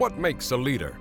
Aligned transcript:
What 0.00 0.16
makes 0.16 0.50
a 0.50 0.56
leader? 0.56 0.96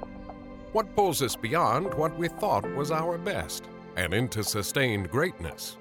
What 0.73 0.93
pulls 0.93 1.21
us 1.21 1.33
beyond 1.33 1.93
what 1.93 2.19
we 2.19 2.27
thought 2.27 2.69
was 2.75 2.91
our 2.91 3.17
best 3.17 3.63
and 3.95 4.13
into 4.13 4.43
sustained 4.43 5.09
greatness? 5.09 5.77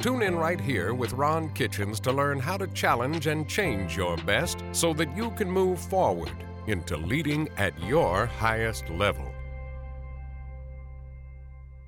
Tune 0.00 0.22
in 0.22 0.36
right 0.36 0.58
here 0.58 0.94
with 0.94 1.12
Ron 1.12 1.52
Kitchens 1.52 2.00
to 2.00 2.10
learn 2.10 2.38
how 2.38 2.56
to 2.56 2.66
challenge 2.68 3.26
and 3.26 3.46
change 3.46 3.94
your 3.94 4.16
best 4.16 4.64
so 4.72 4.94
that 4.94 5.14
you 5.14 5.32
can 5.32 5.50
move 5.50 5.78
forward 5.78 6.32
into 6.66 6.96
leading 6.96 7.46
at 7.58 7.78
your 7.82 8.24
highest 8.24 8.88
level. 8.88 9.30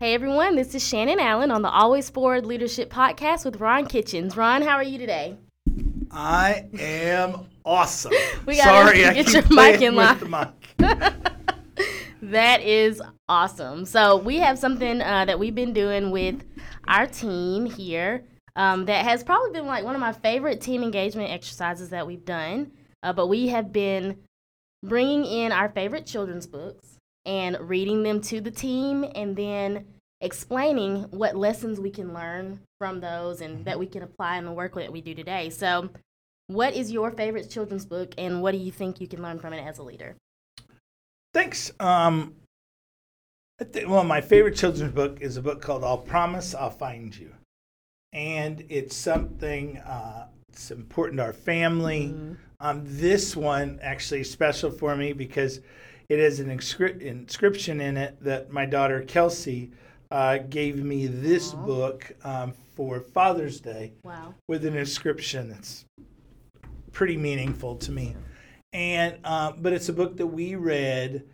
Hey 0.01 0.13
everyone, 0.13 0.55
this 0.55 0.75
is 0.75 0.87
Shannon 0.87 1.19
Allen 1.19 1.51
on 1.51 1.63
the 1.63 1.71
Always 1.71 2.11
Forward 2.11 2.45
Leadership 2.45 2.93
Podcast 2.93 3.47
with 3.47 3.59
Ron 3.59 3.87
Kitchens. 3.87 4.37
Ron, 4.37 4.61
how 4.61 4.77
are 4.77 4.85
you 4.85 4.99
today? 4.99 5.39
I 6.11 6.67
am 6.79 7.47
awesome. 7.65 8.13
We 8.47 8.57
gotta 8.57 8.87
Sorry, 8.87 9.05
I 9.07 9.15
get 9.15 9.27
keep 9.27 9.35
your 9.35 9.57
mic 9.57 9.81
in 9.81 9.95
line. 9.95 10.19
the 10.19 10.53
mic. 10.79 11.13
That 12.23 12.63
is 12.63 13.03
awesome. 13.29 13.85
So 13.85 14.17
we 14.17 14.39
have 14.39 14.57
something 14.57 15.03
uh, 15.03 15.25
that 15.25 15.41
we've 15.41 15.55
been 15.57 15.73
doing 15.73 16.13
with 16.13 16.45
our 16.87 17.07
team 17.09 17.67
here 17.67 18.25
um, 18.55 18.85
that 18.85 19.05
has 19.05 19.25
probably 19.25 19.51
been 19.51 19.67
like 19.67 19.85
one 19.85 19.97
of 19.97 20.01
my 20.01 20.13
favorite 20.13 20.61
team 20.61 20.85
engagement 20.85 21.31
exercises 21.31 21.89
that 21.91 22.07
we've 22.07 22.25
done. 22.25 22.71
Uh, 23.03 23.13
but 23.13 23.27
we 23.27 23.49
have 23.49 23.73
been 23.73 24.19
bringing 24.85 25.25
in 25.25 25.51
our 25.51 25.69
favorite 25.71 26.07
children's 26.07 26.47
books 26.47 26.97
and 27.27 27.57
reading 27.61 28.05
them 28.05 28.21
to 28.21 28.41
the 28.41 28.53
team 28.53 29.05
and 29.17 29.35
then 29.35 29.85
explaining 30.21 31.03
what 31.11 31.37
lessons 31.37 31.81
we 31.81 31.91
can 31.91 32.15
learn 32.15 32.61
from 32.79 33.01
those 33.01 33.41
and 33.41 33.65
that 33.65 33.79
we 33.81 33.87
can 33.87 34.05
apply 34.05 34.39
in 34.39 34.45
the 34.45 34.53
work 34.53 34.77
that 34.77 34.93
we 34.93 35.01
do 35.01 35.15
today. 35.15 35.51
So, 35.51 35.91
what 36.55 36.75
is 36.75 36.91
your 36.91 37.11
favorite 37.11 37.51
children's 37.51 37.87
book 37.87 38.15
and 38.19 38.43
what 38.43 38.53
do 38.53 38.59
you 38.59 38.73
think 38.73 39.01
you 39.01 39.07
can 39.09 39.23
learn 39.23 39.39
from 39.39 39.53
it 39.53 39.61
as 39.65 39.79
a 39.79 39.83
leader? 39.83 40.17
Thanks. 41.35 41.73
Um, 41.81 42.35
I 43.61 43.65
thi- 43.65 43.87
well, 43.87 44.05
my 44.05 44.21
favorite 44.21 44.57
children's 44.57 44.93
book 44.93 45.19
is 45.21 45.37
a 45.37 45.43
book 45.43 45.63
called 45.63 45.85
"I'll 45.85 45.99
Promise 45.99 46.55
I'll 46.55 46.71
Find 46.71 47.17
You," 47.17 47.33
and 48.13 48.65
it's 48.69 48.97
something 48.97 49.79
uh, 49.79 50.27
it's 50.51 50.71
important 50.71 51.19
to 51.19 51.25
our 51.25 51.33
family. 51.33 52.15
Um, 52.61 52.83
this 52.85 53.35
one 53.35 53.79
actually 53.83 54.21
is 54.21 54.31
special 54.31 54.71
for 54.71 54.95
me 54.95 55.13
because 55.13 55.61
it 56.09 56.19
has 56.19 56.39
an 56.39 56.49
inscri- 56.49 57.01
inscription 57.01 57.81
in 57.81 57.97
it 57.97 58.23
that 58.23 58.51
my 58.53 58.67
daughter 58.67 59.03
Kelsey 59.03 59.71
uh, 60.11 60.39
gave 60.39 60.77
me 60.85 61.07
this 61.07 61.55
Aw. 61.55 61.57
book 61.67 62.13
um, 62.25 62.53
for 62.77 63.01
Father's 63.01 63.61
Day. 63.61 63.95
Wow. 64.05 64.35
with 64.49 64.65
an 64.67 64.77
inscription 64.77 65.49
that's 65.49 65.85
pretty 66.93 67.17
meaningful 67.17 67.77
to 67.77 67.93
me. 67.93 68.17
And 68.73 69.19
uh, 69.25 69.53
but 69.53 69.73
it's 69.73 69.89
a 69.89 69.93
book 69.93 70.17
that 70.17 70.27
we 70.27 70.55
read, 70.55 71.25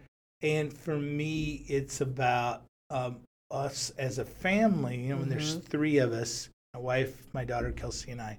and 0.42 0.72
for 0.72 0.96
me, 0.96 1.64
it's 1.68 2.00
about 2.00 2.62
um, 2.90 3.20
us 3.50 3.90
as 3.98 4.18
a 4.18 4.24
family. 4.24 4.96
You 4.96 5.10
know, 5.10 5.16
when 5.18 5.28
there's 5.28 5.54
three 5.56 5.98
of 5.98 6.12
us, 6.12 6.48
my 6.74 6.80
wife, 6.80 7.26
my 7.32 7.44
daughter 7.44 7.70
Kelsey, 7.72 8.10
and 8.10 8.20
I, 8.20 8.38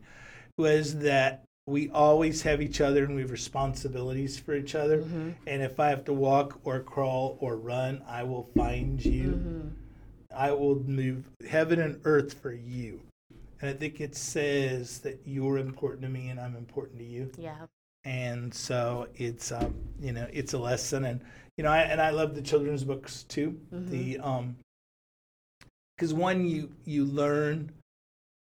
was 0.58 0.98
that 1.00 1.44
we 1.66 1.89
always 1.92 2.42
have 2.42 2.61
each 2.61 2.81
other 2.81 3.03
and 3.06 3.16
we 3.16 3.22
have 3.22 3.31
responsibilities 3.31 4.39
for 4.39 4.56
each 4.56 4.73
other. 4.76 5.02
And 5.48 5.61
if 5.61 5.80
I 5.80 5.89
have 5.89 6.04
to 6.06 6.14
walk 6.14 6.59
or 6.64 6.80
crawl 6.80 7.38
or 7.39 7.58
run, 7.58 8.02
I 8.08 8.23
will 8.23 8.50
find 8.58 9.04
you. 9.06 9.72
I 10.36 10.52
will 10.52 10.76
move 10.76 11.26
heaven 11.48 11.80
and 11.80 12.02
earth 12.06 12.33
for 12.42 12.52
you. 12.52 13.02
And 13.61 13.69
I 13.69 13.73
think 13.73 13.99
it 13.99 14.15
says 14.15 14.99
that 14.99 15.19
you're 15.25 15.57
important 15.57 16.02
to 16.03 16.09
me 16.09 16.29
and 16.29 16.39
I'm 16.39 16.55
important 16.55 16.97
to 16.99 17.05
you. 17.05 17.31
Yeah. 17.38 17.65
And 18.05 18.53
so 18.53 19.07
it's 19.15 19.52
um, 19.52 19.75
you 19.99 20.13
know, 20.13 20.27
it's 20.31 20.53
a 20.53 20.57
lesson 20.57 21.05
and 21.05 21.21
you 21.57 21.63
know, 21.63 21.71
I 21.71 21.80
and 21.81 22.02
I 22.02 22.11
love 22.11 22.35
the 22.35 22.41
children's 22.41 22.83
books 22.85 23.23
too. 23.23 23.59
The 23.71 24.19
um 24.19 24.55
cuz 25.97 26.13
one 26.13 26.45
you 26.45 26.71
you 26.85 27.03
learn 27.05 27.71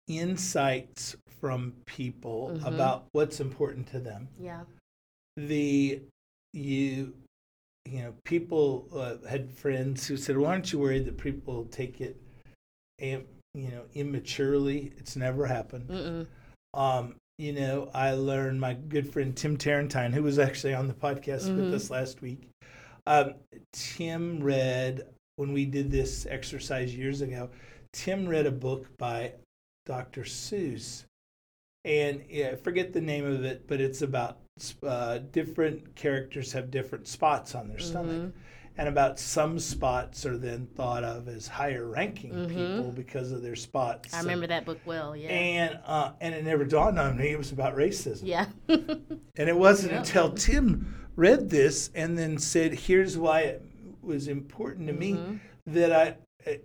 insights 0.07 1.15
from 1.27 1.73
people 1.85 2.51
Mhm. 2.53 2.67
about 2.67 3.05
what's 3.11 3.39
important 3.39 3.87
to 3.87 3.99
them 3.99 4.27
Yeah. 4.39 4.63
the 5.37 6.01
you 6.53 7.13
you 7.85 8.01
know 8.01 8.13
people 8.23 8.87
uh, 8.93 9.17
had 9.27 9.51
friends 9.51 10.07
who 10.07 10.15
said, 10.15 10.37
"Why 10.37 10.49
aren't 10.51 10.71
you 10.71 10.79
worried 10.79 11.05
that 11.05 11.17
people 11.17 11.65
take 11.65 11.99
it, 11.99 12.15
am- 12.99 13.27
you 13.53 13.69
know, 13.69 13.83
immaturely?" 13.93 14.93
It's 14.97 15.15
never 15.15 15.45
happened. 15.45 15.89
Mm-mm. 15.89 16.27
Um, 16.73 17.15
you 17.37 17.53
know, 17.53 17.89
I 17.93 18.11
learned 18.13 18.59
my 18.61 18.73
good 18.73 19.11
friend 19.11 19.35
Tim 19.35 19.57
Tarentine, 19.57 20.13
who 20.13 20.23
was 20.23 20.39
actually 20.39 20.73
on 20.73 20.87
the 20.87 20.93
podcast 20.93 21.49
Mhm. 21.49 21.55
with 21.57 21.73
us 21.73 21.89
last 21.89 22.21
week. 22.21 22.49
Um, 23.05 23.35
Tim 23.71 24.41
read 24.43 25.01
when 25.35 25.51
we 25.51 25.65
did 25.65 25.91
this 25.91 26.25
exercise 26.25 26.95
years 26.95 27.21
ago. 27.21 27.49
Tim 27.91 28.27
read 28.27 28.45
a 28.45 28.51
book 28.51 28.97
by 28.97 29.33
Dr. 29.85 30.23
Seuss, 30.23 31.03
and 31.85 32.23
yeah, 32.29 32.49
I 32.51 32.55
forget 32.55 32.93
the 32.93 33.01
name 33.01 33.25
of 33.25 33.43
it, 33.43 33.67
but 33.67 33.81
it's 33.81 34.01
about 34.01 34.37
uh, 34.83 35.17
different 35.31 35.95
characters 35.95 36.51
have 36.53 36.69
different 36.71 37.07
spots 37.07 37.55
on 37.55 37.67
their 37.67 37.79
stomach, 37.79 38.31
and 38.77 38.87
about 38.89 39.19
some 39.19 39.59
spots 39.59 40.25
are 40.25 40.37
then 40.37 40.67
thought 40.75 41.03
of 41.03 41.27
as 41.27 41.47
higher 41.47 41.85
ranking 41.87 42.31
Mhm. 42.33 42.47
people 42.47 42.91
because 42.91 43.31
of 43.31 43.41
their 43.41 43.55
spots. 43.55 44.13
I 44.13 44.19
remember 44.21 44.47
that 44.47 44.65
book 44.65 44.79
well. 44.85 45.15
Yeah. 45.15 45.29
And 45.29 45.79
uh, 45.85 46.13
and 46.21 46.33
it 46.33 46.43
never 46.43 46.65
dawned 46.65 46.97
on 46.99 47.17
me 47.17 47.29
it 47.29 47.37
was 47.37 47.51
about 47.51 47.75
racism. 47.75 48.21
yeah. 48.23 48.47
And 49.35 49.49
it 49.49 49.57
wasn't 49.57 49.93
Yeah. 49.93 49.99
until 49.99 50.31
Tim 50.33 50.95
read 51.15 51.49
this 51.49 51.89
and 51.95 52.17
then 52.17 52.37
said, 52.37 52.73
"Here's 52.73 53.17
why 53.17 53.41
it 53.41 53.65
was 54.01 54.27
important 54.27 54.87
to 54.87 54.93
me 54.93 55.13
Mhm. 55.13 55.39
that 55.67 55.91
I." 55.91 56.17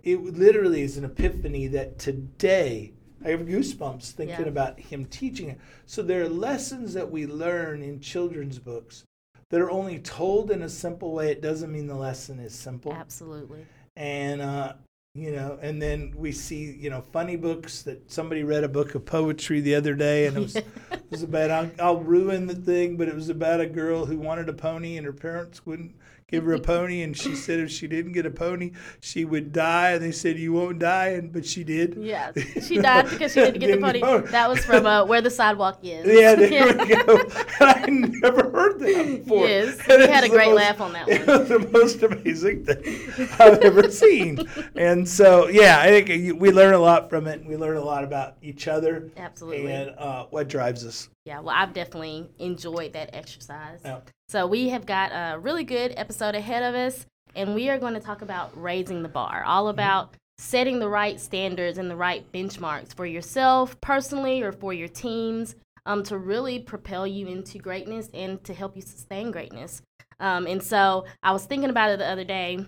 It 0.03 0.21
literally 0.21 0.81
is 0.81 0.97
an 0.97 1.05
epiphany 1.05 1.67
that 1.67 1.97
today 1.99 2.91
I 3.23 3.29
have 3.29 3.41
goosebumps 3.41 4.11
thinking 4.11 4.39
Yeah. 4.41 4.47
about 4.47 4.79
him 4.79 5.05
teaching 5.05 5.49
it. 5.49 5.57
So 5.85 6.01
there 6.01 6.21
are 6.23 6.29
lessons 6.29 6.93
that 6.95 7.09
we 7.11 7.25
learn 7.25 7.81
in 7.81 7.99
children's 8.01 8.59
books 8.59 9.03
that 9.49 9.61
are 9.61 9.71
only 9.71 9.99
told 9.99 10.51
in 10.51 10.61
a 10.61 10.69
simple 10.69 11.11
way. 11.11 11.31
It 11.31 11.41
doesn't 11.41 11.71
mean 11.71 11.87
the 11.87 11.95
lesson 11.95 12.39
is 12.39 12.53
simple 12.53 12.93
Absolutely. 12.93 13.65
and 13.95 14.41
uh, 14.41 14.73
you 15.15 15.31
know, 15.31 15.57
and 15.61 15.81
then 15.81 16.13
we 16.15 16.31
see 16.31 16.71
you 16.71 16.89
know 16.89 17.01
funny 17.01 17.35
books 17.35 17.81
that 17.83 18.11
somebody 18.11 18.43
read 18.43 18.63
a 18.63 18.69
book 18.69 18.95
of 18.95 19.05
poetry 19.05 19.59
the 19.59 19.75
other 19.75 19.95
day, 19.95 20.27
and 20.27 20.37
it 20.37 20.39
was 20.39 20.55
it 20.55 20.65
was 21.09 21.23
about 21.23 21.51
I'll, 21.51 21.71
I'll 21.79 21.99
ruin 21.99 22.47
the 22.47 22.55
thing, 22.55 22.95
but 22.95 23.07
it 23.07 23.15
was 23.15 23.29
about 23.29 23.59
a 23.59 23.65
girl 23.65 24.05
who 24.05 24.17
wanted 24.17 24.49
a 24.49 24.53
pony, 24.53 24.97
and 24.97 25.05
her 25.05 25.13
parents 25.13 25.65
wouldn't 25.65 25.95
give 26.29 26.43
her 26.45 26.53
a 26.53 26.59
pony, 26.59 27.01
and 27.01 27.15
she 27.17 27.35
said 27.35 27.59
if 27.59 27.71
she 27.71 27.87
didn't 27.87 28.11
get 28.13 28.25
a 28.25 28.31
pony, 28.31 28.71
she 29.01 29.25
would 29.25 29.51
die, 29.51 29.91
and 29.91 30.03
they 30.03 30.11
said 30.11 30.37
you 30.37 30.53
won't 30.53 30.79
die, 30.79 31.09
and 31.09 31.31
but 31.31 31.45
she 31.45 31.63
did. 31.63 31.95
Yeah. 31.99 32.31
She 32.61 32.77
died 32.77 33.09
because 33.09 33.33
she 33.33 33.41
didn't 33.41 33.59
get 33.59 33.67
the 33.67 33.67
Didn't 33.79 33.81
pony. 33.83 33.99
go. 34.01 34.21
That 34.21 34.49
was 34.49 34.63
from 34.65 34.85
uh, 34.85 35.05
Where 35.05 35.21
the 35.21 35.29
Sidewalk 35.31 35.79
Is. 35.83 36.05
Yeah, 36.19 36.35
there 36.35 36.77
we 36.77 36.85
go. 37.03 37.21
I 37.59 37.85
never 37.89 38.49
heard 38.51 38.79
that 38.79 39.23
before. 39.23 39.47
Yes, 39.47 39.79
And 39.89 40.01
we 40.01 40.07
had 40.07 40.23
a 40.23 40.29
great 40.29 40.47
most- 40.47 40.55
laugh 40.55 40.81
on 40.81 40.93
that 40.93 41.07
It 41.07 41.27
one. 41.27 41.39
was 41.39 41.49
the 41.49 41.59
most 41.71 42.03
amazing 42.03 42.65
thing 42.65 43.29
I've 43.39 43.59
ever 43.59 43.89
seen. 43.91 44.47
And 44.75 45.07
so, 45.07 45.47
yeah, 45.47 45.79
I 45.79 46.01
think 46.03 46.39
we 46.41 46.51
learn 46.51 46.73
a 46.73 46.79
lot 46.79 47.09
from 47.09 47.27
it. 47.27 47.45
We 47.45 47.55
learn 47.57 47.77
a 47.77 47.83
lot 47.83 48.03
about 48.03 48.35
each 48.41 48.67
other 48.67 49.09
Absolutely. 49.17 49.71
and 49.71 49.91
uh, 49.97 50.25
what 50.29 50.47
drives 50.47 50.85
us. 50.85 51.09
Yeah, 51.25 51.39
well, 51.41 51.55
I've 51.57 51.73
definitely 51.73 52.29
enjoyed 52.39 52.93
that 52.93 53.11
exercise. 53.13 53.79
Yeah. 53.85 53.99
So 54.29 54.45
we 54.45 54.69
have 54.69 54.85
got 54.85 55.11
a 55.11 55.39
really 55.39 55.63
good 55.63 55.91
episode 55.97 56.35
ahead 56.35 56.61
of 56.61 56.75
us, 56.75 57.07
and 57.35 57.55
we 57.55 57.67
are 57.69 57.79
going 57.79 57.95
to 57.95 57.99
talk 57.99 58.21
about 58.21 58.51
raising 58.55 59.01
the 59.01 59.09
bar, 59.09 59.43
all 59.43 59.63
Mm-hmm. 59.63 59.71
about 59.71 60.15
setting 60.37 60.77
the 60.77 60.87
right 60.87 61.19
standards 61.19 61.79
and 61.79 61.89
the 61.89 61.95
right 61.95 62.31
benchmarks 62.31 62.93
for 62.93 63.07
yourself 63.07 63.81
personally 63.81 64.43
or 64.43 64.51
for 64.51 64.71
your 64.71 64.87
teams 64.87 65.55
um, 65.87 66.03
to 66.03 66.17
really 66.17 66.59
propel 66.59 67.07
you 67.07 67.27
into 67.27 67.57
greatness 67.57 68.07
and 68.13 68.41
to 68.43 68.53
help 68.53 68.75
you 68.75 68.83
sustain 68.83 69.31
greatness. 69.31 69.81
Um, 70.19 70.45
and 70.45 70.61
so 70.61 71.05
I 71.23 71.31
was 71.31 71.45
thinking 71.45 71.71
about 71.71 71.89
it 71.89 71.97
the 71.97 72.07
other 72.07 72.23
day. 72.23 72.59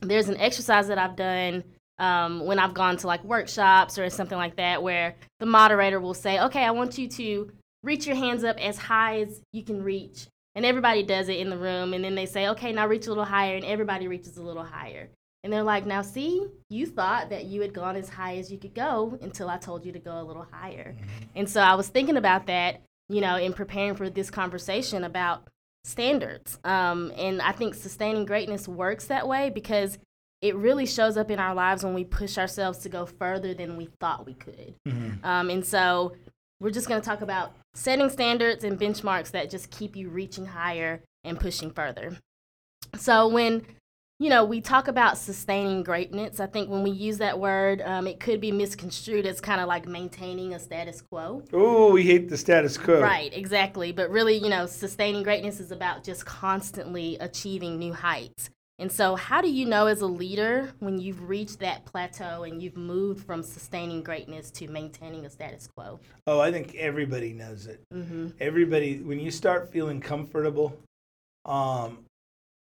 There's 0.00 0.30
an 0.30 0.38
exercise 0.38 0.88
that 0.88 0.98
I've 0.98 1.14
done 1.14 1.62
um, 1.98 2.44
when 2.44 2.58
I've 2.58 2.74
gone 2.74 2.96
to 2.96 3.06
like 3.06 3.22
workshops 3.22 3.98
or 3.98 4.08
something 4.08 4.38
like 4.38 4.56
that, 4.56 4.82
where 4.82 5.14
the 5.40 5.46
moderator 5.46 6.00
will 6.00 6.14
say, 6.14 6.40
"Okay, 6.40 6.64
I 6.64 6.70
want 6.70 6.96
you 6.96 7.06
to 7.08 7.52
reach 7.82 8.06
your 8.06 8.16
hands 8.16 8.44
up 8.44 8.56
as 8.58 8.78
high 8.78 9.20
as 9.20 9.42
you 9.52 9.62
can 9.62 9.82
reach," 9.82 10.26
and 10.56 10.64
everybody 10.64 11.04
does 11.04 11.28
it 11.28 11.38
in 11.38 11.50
the 11.50 11.56
room, 11.58 11.94
and 11.94 12.02
then 12.02 12.16
they 12.16 12.26
say, 12.26 12.48
"Okay, 12.48 12.72
now 12.72 12.88
reach 12.88 13.06
a 13.06 13.10
little 13.10 13.24
higher," 13.24 13.54
and 13.54 13.64
everybody 13.64 14.08
reaches 14.08 14.36
a 14.36 14.42
little 14.42 14.64
higher. 14.64 15.10
And 15.44 15.52
they're 15.52 15.62
like, 15.62 15.86
"Now, 15.86 16.02
see, 16.02 16.44
you 16.70 16.86
thought 16.86 17.30
that 17.30 17.44
you 17.44 17.60
had 17.60 17.72
gone 17.72 17.94
as 17.94 18.08
high 18.08 18.38
as 18.38 18.50
you 18.50 18.58
could 18.58 18.74
go 18.74 19.16
until 19.22 19.48
I 19.48 19.58
told 19.58 19.86
you 19.86 19.92
to 19.92 20.00
go 20.00 20.20
a 20.20 20.24
little 20.24 20.46
higher." 20.50 20.96
And 21.36 21.48
so 21.48 21.60
I 21.60 21.74
was 21.76 21.88
thinking 21.88 22.16
about 22.16 22.46
that, 22.46 22.80
you 23.08 23.20
know, 23.20 23.36
in 23.36 23.52
preparing 23.52 23.94
for 23.94 24.10
this 24.10 24.30
conversation 24.30 25.04
about 25.04 25.46
standards. 25.84 26.58
Um, 26.64 27.12
and 27.16 27.40
I 27.40 27.52
think 27.52 27.74
sustaining 27.74 28.24
greatness 28.24 28.66
works 28.66 29.06
that 29.06 29.28
way 29.28 29.50
because 29.50 29.98
it 30.42 30.56
really 30.56 30.84
shows 30.86 31.16
up 31.16 31.30
in 31.30 31.38
our 31.38 31.54
lives 31.54 31.84
when 31.84 31.94
we 31.94 32.04
push 32.04 32.38
ourselves 32.38 32.78
to 32.80 32.88
go 32.88 33.06
further 33.06 33.54
than 33.54 33.76
we 33.76 33.88
thought 34.00 34.26
we 34.26 34.34
could. 34.34 34.74
Um, 35.22 35.48
and 35.48 35.64
so 35.64 36.16
we're 36.60 36.70
just 36.70 36.88
going 36.88 37.00
to 37.00 37.04
talk 37.06 37.20
about 37.20 37.54
setting 37.76 38.10
standards 38.10 38.64
and 38.64 38.78
benchmarks 38.78 39.30
that 39.32 39.50
just 39.50 39.70
keep 39.70 39.96
you 39.96 40.08
reaching 40.08 40.46
higher 40.46 41.02
and 41.24 41.38
pushing 41.38 41.70
further. 41.70 42.16
So 42.96 43.28
when 43.28 43.66
you 44.18 44.30
know, 44.30 44.46
we 44.46 44.62
talk 44.62 44.88
about 44.88 45.18
sustaining 45.18 45.82
greatness. 45.82 46.40
I 46.40 46.46
think 46.46 46.70
when 46.70 46.82
we 46.82 46.90
use 46.90 47.18
that 47.18 47.38
word, 47.38 47.82
um, 47.82 48.06
it 48.06 48.18
could 48.18 48.40
be 48.40 48.50
misconstrued 48.50 49.26
as 49.26 49.42
kind 49.42 49.60
of 49.60 49.68
like 49.68 49.86
maintaining 49.86 50.54
a 50.54 50.58
status 50.58 51.02
quo. 51.02 51.42
Oh, 51.52 51.92
we 51.92 52.02
hate 52.02 52.30
the 52.30 52.38
status 52.38 52.78
quo. 52.78 53.02
Right, 53.02 53.30
exactly. 53.36 53.92
But 53.92 54.08
really, 54.08 54.36
you 54.38 54.48
know, 54.48 54.64
sustaining 54.64 55.22
greatness 55.22 55.60
is 55.60 55.70
about 55.70 56.02
just 56.02 56.24
constantly 56.24 57.18
achieving 57.20 57.78
new 57.78 57.92
heights. 57.92 58.48
And 58.78 58.92
so, 58.92 59.16
how 59.16 59.40
do 59.40 59.50
you 59.50 59.64
know 59.64 59.86
as 59.86 60.02
a 60.02 60.06
leader 60.06 60.70
when 60.80 60.98
you've 60.98 61.28
reached 61.28 61.60
that 61.60 61.86
plateau 61.86 62.42
and 62.42 62.62
you've 62.62 62.76
moved 62.76 63.24
from 63.24 63.42
sustaining 63.42 64.02
greatness 64.02 64.50
to 64.52 64.68
maintaining 64.68 65.24
a 65.24 65.30
status 65.30 65.66
quo? 65.74 65.98
Oh, 66.26 66.40
I 66.40 66.52
think 66.52 66.74
everybody 66.74 67.32
knows 67.32 67.66
it. 67.66 67.80
Mm-hmm. 67.94 68.28
Everybody, 68.38 68.98
when 68.98 69.18
you 69.18 69.30
start 69.30 69.72
feeling 69.72 70.00
comfortable, 70.00 70.78
um, 71.46 72.04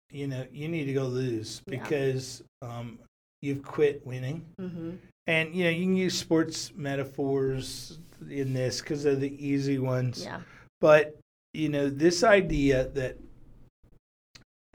you 0.09 0.27
know, 0.27 0.45
you 0.53 0.69
need 0.69 0.85
to 0.85 0.93
go 0.93 1.03
lose 1.03 1.61
Yeah. 1.67 1.79
because 1.79 2.43
um, 2.61 2.97
you've 3.41 3.63
quit 3.63 4.05
winning. 4.07 4.45
Mm-hmm. 4.61 4.91
And 5.27 5.53
you 5.53 5.65
know, 5.65 5.69
you 5.71 5.83
can 5.83 5.97
use 5.97 6.17
sports 6.17 6.71
metaphors 6.75 7.99
in 8.29 8.53
this 8.53 8.79
because 8.79 9.03
they're 9.03 9.15
the 9.15 9.45
easy 9.45 9.79
ones. 9.79 10.23
Yeah. 10.23 10.39
But 10.79 11.17
you 11.53 11.67
know, 11.67 11.89
this 11.89 12.23
idea 12.23 12.87
that 12.93 13.17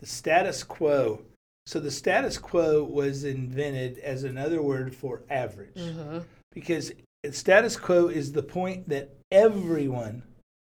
the 0.01 0.07
status 0.07 0.63
quo. 0.63 1.23
So 1.67 1.79
the 1.81 1.91
status 1.91 2.39
quo 2.39 2.83
was 2.85 3.25
invented 3.25 3.99
as 3.99 4.25
another 4.25 4.63
word 4.63 4.95
for 4.95 5.23
average 5.31 5.75
Mm-hmm. 5.77 6.19
because 6.53 6.93
status 7.31 7.77
quo 7.77 8.09
is 8.09 8.33
the 8.33 8.43
point 8.43 8.89
that 8.89 9.11
everyone 9.31 10.23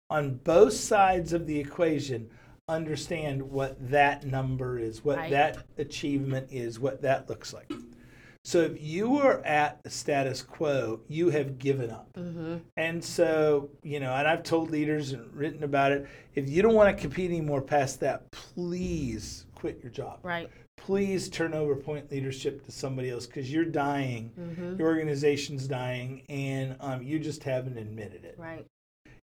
on 0.10 0.36
both 0.44 0.74
sides 0.74 1.34
of 1.34 1.46
the 1.48 1.60
equation 1.60 2.30
understand 2.70 3.42
what 3.42 3.78
that 3.90 4.26
number 4.26 4.78
is, 4.80 5.04
what 5.04 5.18
Right. 5.18 5.32
that 5.32 5.64
achievement 5.78 6.48
is, 6.52 6.80
what 6.80 7.02
that 7.02 7.30
looks 7.30 7.54
like. 7.54 7.72
So 8.44 8.62
if 8.62 8.82
you 8.82 9.18
are 9.18 9.40
at 9.46 9.84
the 9.84 9.90
status 9.90 10.42
quo, 10.42 11.02
you 11.10 11.30
have 11.30 11.58
given 11.60 11.90
up. 11.92 12.12
Mm-hmm. 12.14 12.58
And 12.78 13.04
so, 13.04 13.70
you 13.84 14.00
know, 14.00 14.14
and 14.14 14.28
I've 14.28 14.44
told 14.44 14.72
leaders 14.72 15.12
and 15.12 15.34
written 15.34 15.64
about 15.64 15.92
it, 15.92 16.08
if 16.36 16.50
you 16.50 16.62
don't 16.62 16.74
want 16.76 16.96
to 16.96 17.02
compete 17.02 17.30
anymore 17.30 17.62
past 17.62 18.00
that, 18.02 18.30
please 18.32 19.46
quit 19.56 19.80
your 19.84 19.92
job. 19.92 20.20
Right. 20.24 20.50
Please 20.78 21.28
turn 21.30 21.54
over 21.54 21.76
point 21.76 22.10
leadership 22.12 22.64
to 22.66 22.72
somebody 22.72 23.10
else 23.10 23.26
because 23.26 23.52
you're 23.52 23.66
dying 23.66 24.32
Mm-hmm. 24.40 24.80
your 24.80 24.88
organization's 24.88 25.68
dying 25.68 26.22
and 26.30 26.76
um, 26.80 27.02
you 27.04 27.20
just 27.20 27.44
haven't 27.44 27.78
admitted 27.78 28.24
it 28.24 28.36
Right. 28.38 28.66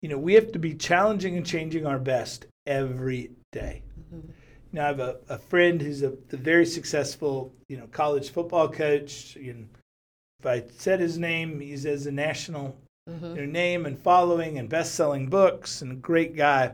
you 0.01 0.10
know 0.10 0.18
we 0.18 0.34
have 0.36 0.51
to 0.54 0.60
be 0.60 0.74
challenging 0.74 1.36
and 1.36 1.46
changing 1.46 1.86
our 1.86 2.00
best 2.00 2.46
every 2.66 3.31
day 3.51 3.81
Mhm. 4.13 4.28
you 4.28 4.34
know 4.74 4.84
i 4.84 4.88
have 4.88 5.00
a, 5.00 5.18
a 5.30 5.38
friend 5.38 5.81
who's 5.81 6.04
a, 6.04 6.13
a 6.31 6.38
very 6.38 6.66
successful 6.66 7.52
you 7.68 7.78
know 7.78 7.88
college 7.88 8.30
football 8.30 8.69
coach 8.69 9.36
and 9.36 9.68
if 10.40 10.45
i 10.45 10.63
said 10.78 11.00
his 11.00 11.18
name 11.18 11.60
he's 11.60 11.86
as 11.86 12.06
a 12.06 12.12
national 12.12 12.78
Mm-hmm. 13.10 13.25
you 13.38 13.42
know, 13.42 13.52
name 13.52 13.86
and 13.88 13.98
following 14.00 14.60
and 14.60 14.69
best-selling 14.69 15.28
books 15.30 15.81
and 15.81 15.92
a 15.92 15.95
great 15.95 16.36
guy 16.36 16.72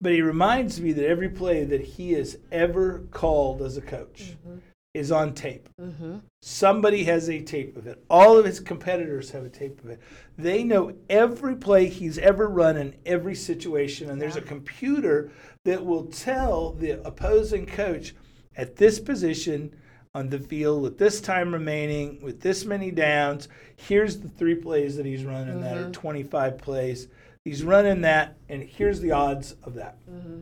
but 0.00 0.12
he 0.12 0.22
reminds 0.22 0.80
me 0.80 0.92
that 0.92 1.06
every 1.06 1.28
play 1.28 1.64
that 1.64 1.80
he 1.80 2.12
has 2.12 2.38
ever 2.52 3.00
called 3.10 3.62
as 3.62 3.76
a 3.76 3.80
coach 3.82 4.34
Mm-hmm. 4.46 4.58
is 4.94 5.10
on 5.12 5.34
tape 5.34 5.68
Mm-hmm. 5.80 6.18
Somebody 6.40 7.02
has 7.04 7.28
a 7.28 7.42
tape 7.42 7.76
of 7.76 7.86
it. 7.88 8.02
All 8.08 8.38
of 8.38 8.44
his 8.44 8.60
competitors 8.60 9.30
have 9.32 9.44
a 9.44 9.48
tape 9.48 9.82
of 9.82 9.90
it. 9.90 10.00
They 10.36 10.62
know 10.62 10.94
every 11.10 11.56
play 11.56 11.88
he's 11.88 12.16
ever 12.18 12.46
run 12.48 12.76
in 12.76 12.94
every 13.04 13.34
situation, 13.34 14.08
and 14.08 14.22
there's 14.22 14.36
a 14.36 14.40
computer 14.40 15.30
that 15.64 15.84
will 15.84 16.04
tell 16.04 16.72
the 16.74 17.04
opposing 17.04 17.66
coach 17.66 18.14
at 18.56 18.76
this 18.76 19.00
position 19.00 19.74
on 20.14 20.28
the 20.30 20.38
field 20.38 20.80
with 20.82 20.96
this 20.96 21.20
time 21.20 21.52
remaining, 21.52 22.20
with 22.22 22.40
this 22.40 22.64
many 22.64 22.90
downs, 22.92 23.48
here's 23.76 24.20
the 24.20 24.28
three 24.28 24.54
plays 24.54 24.96
that 24.96 25.04
he's 25.06 25.24
running 25.24 25.60
that 25.60 25.76
are 25.76 25.86
Mhm. 25.86 25.92
25 25.92 26.56
plays. 26.58 27.08
He's 27.48 27.64
running 27.64 28.02
that, 28.02 28.36
and 28.50 28.62
here's 28.62 29.00
the 29.00 29.12
odds 29.12 29.56
of 29.62 29.72
that. 29.76 29.96
Mm-hmm. 30.06 30.40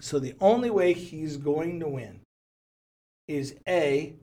So 0.00 0.18
the 0.18 0.34
only 0.40 0.70
way 0.70 0.94
he's 0.94 1.36
going 1.36 1.78
to 1.80 1.88
win 1.88 2.20
is 3.28 3.54
A, 3.68 4.14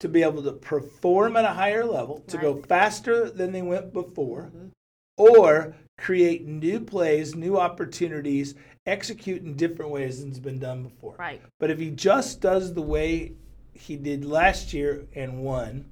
to 0.00 0.08
be 0.08 0.24
able 0.24 0.42
to 0.42 0.52
perform 0.52 1.36
at 1.36 1.44
a 1.44 1.52
higher 1.52 1.84
level, 1.84 2.24
to 2.26 2.38
go 2.38 2.60
faster 2.60 3.30
than 3.30 3.52
they 3.52 3.62
went 3.62 3.92
before, 3.92 4.50
Mhm. 4.52 4.70
or 5.16 5.76
create 5.96 6.44
new 6.44 6.80
plays, 6.80 7.36
new 7.36 7.56
opportunities, 7.56 8.56
execute 8.84 9.42
in 9.42 9.54
different 9.54 9.92
ways 9.92 10.20
than's 10.20 10.40
been 10.40 10.58
done 10.58 10.82
before. 10.82 11.14
Right. 11.20 11.40
But 11.60 11.70
if 11.70 11.78
he 11.78 11.90
just 11.90 12.40
does 12.40 12.74
the 12.74 12.82
way 12.82 13.34
he 13.74 13.94
did 13.94 14.24
last 14.24 14.72
year 14.72 15.06
and 15.14 15.44
won, 15.44 15.84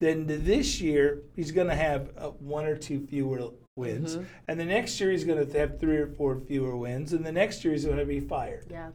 then 0.00 0.26
this 0.26 0.82
year 0.82 1.22
he's 1.34 1.50
going 1.50 1.68
to 1.68 1.74
have 1.74 2.10
uh, 2.18 2.28
one 2.32 2.66
or 2.66 2.76
two 2.76 3.06
fewer 3.06 3.52
wins, 3.76 4.16
Mhm. 4.16 4.26
and 4.48 4.60
the 4.60 4.64
next 4.64 5.00
year 5.00 5.10
he's 5.10 5.24
going 5.24 5.44
to 5.44 5.58
have 5.58 5.78
three 5.80 5.96
or 5.96 6.06
four 6.06 6.38
fewer 6.38 6.76
wins, 6.76 7.12
and 7.12 7.24
the 7.24 7.32
next 7.32 7.64
year 7.64 7.72
he's 7.72 7.84
going 7.84 7.98
to 7.98 8.04
be 8.04 8.20
fired. 8.20 8.66
Yeah. 8.70 8.90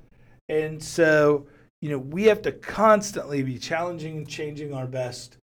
And 0.49 0.81
so, 0.81 1.47
you 1.81 1.89
know, 1.89 1.97
we 1.97 2.23
have 2.25 2.41
to 2.43 2.51
constantly 2.51 3.43
be 3.43 3.57
challenging 3.57 4.17
and 4.17 4.27
changing 4.27 4.73
our 4.73 4.87
best. 4.87 5.37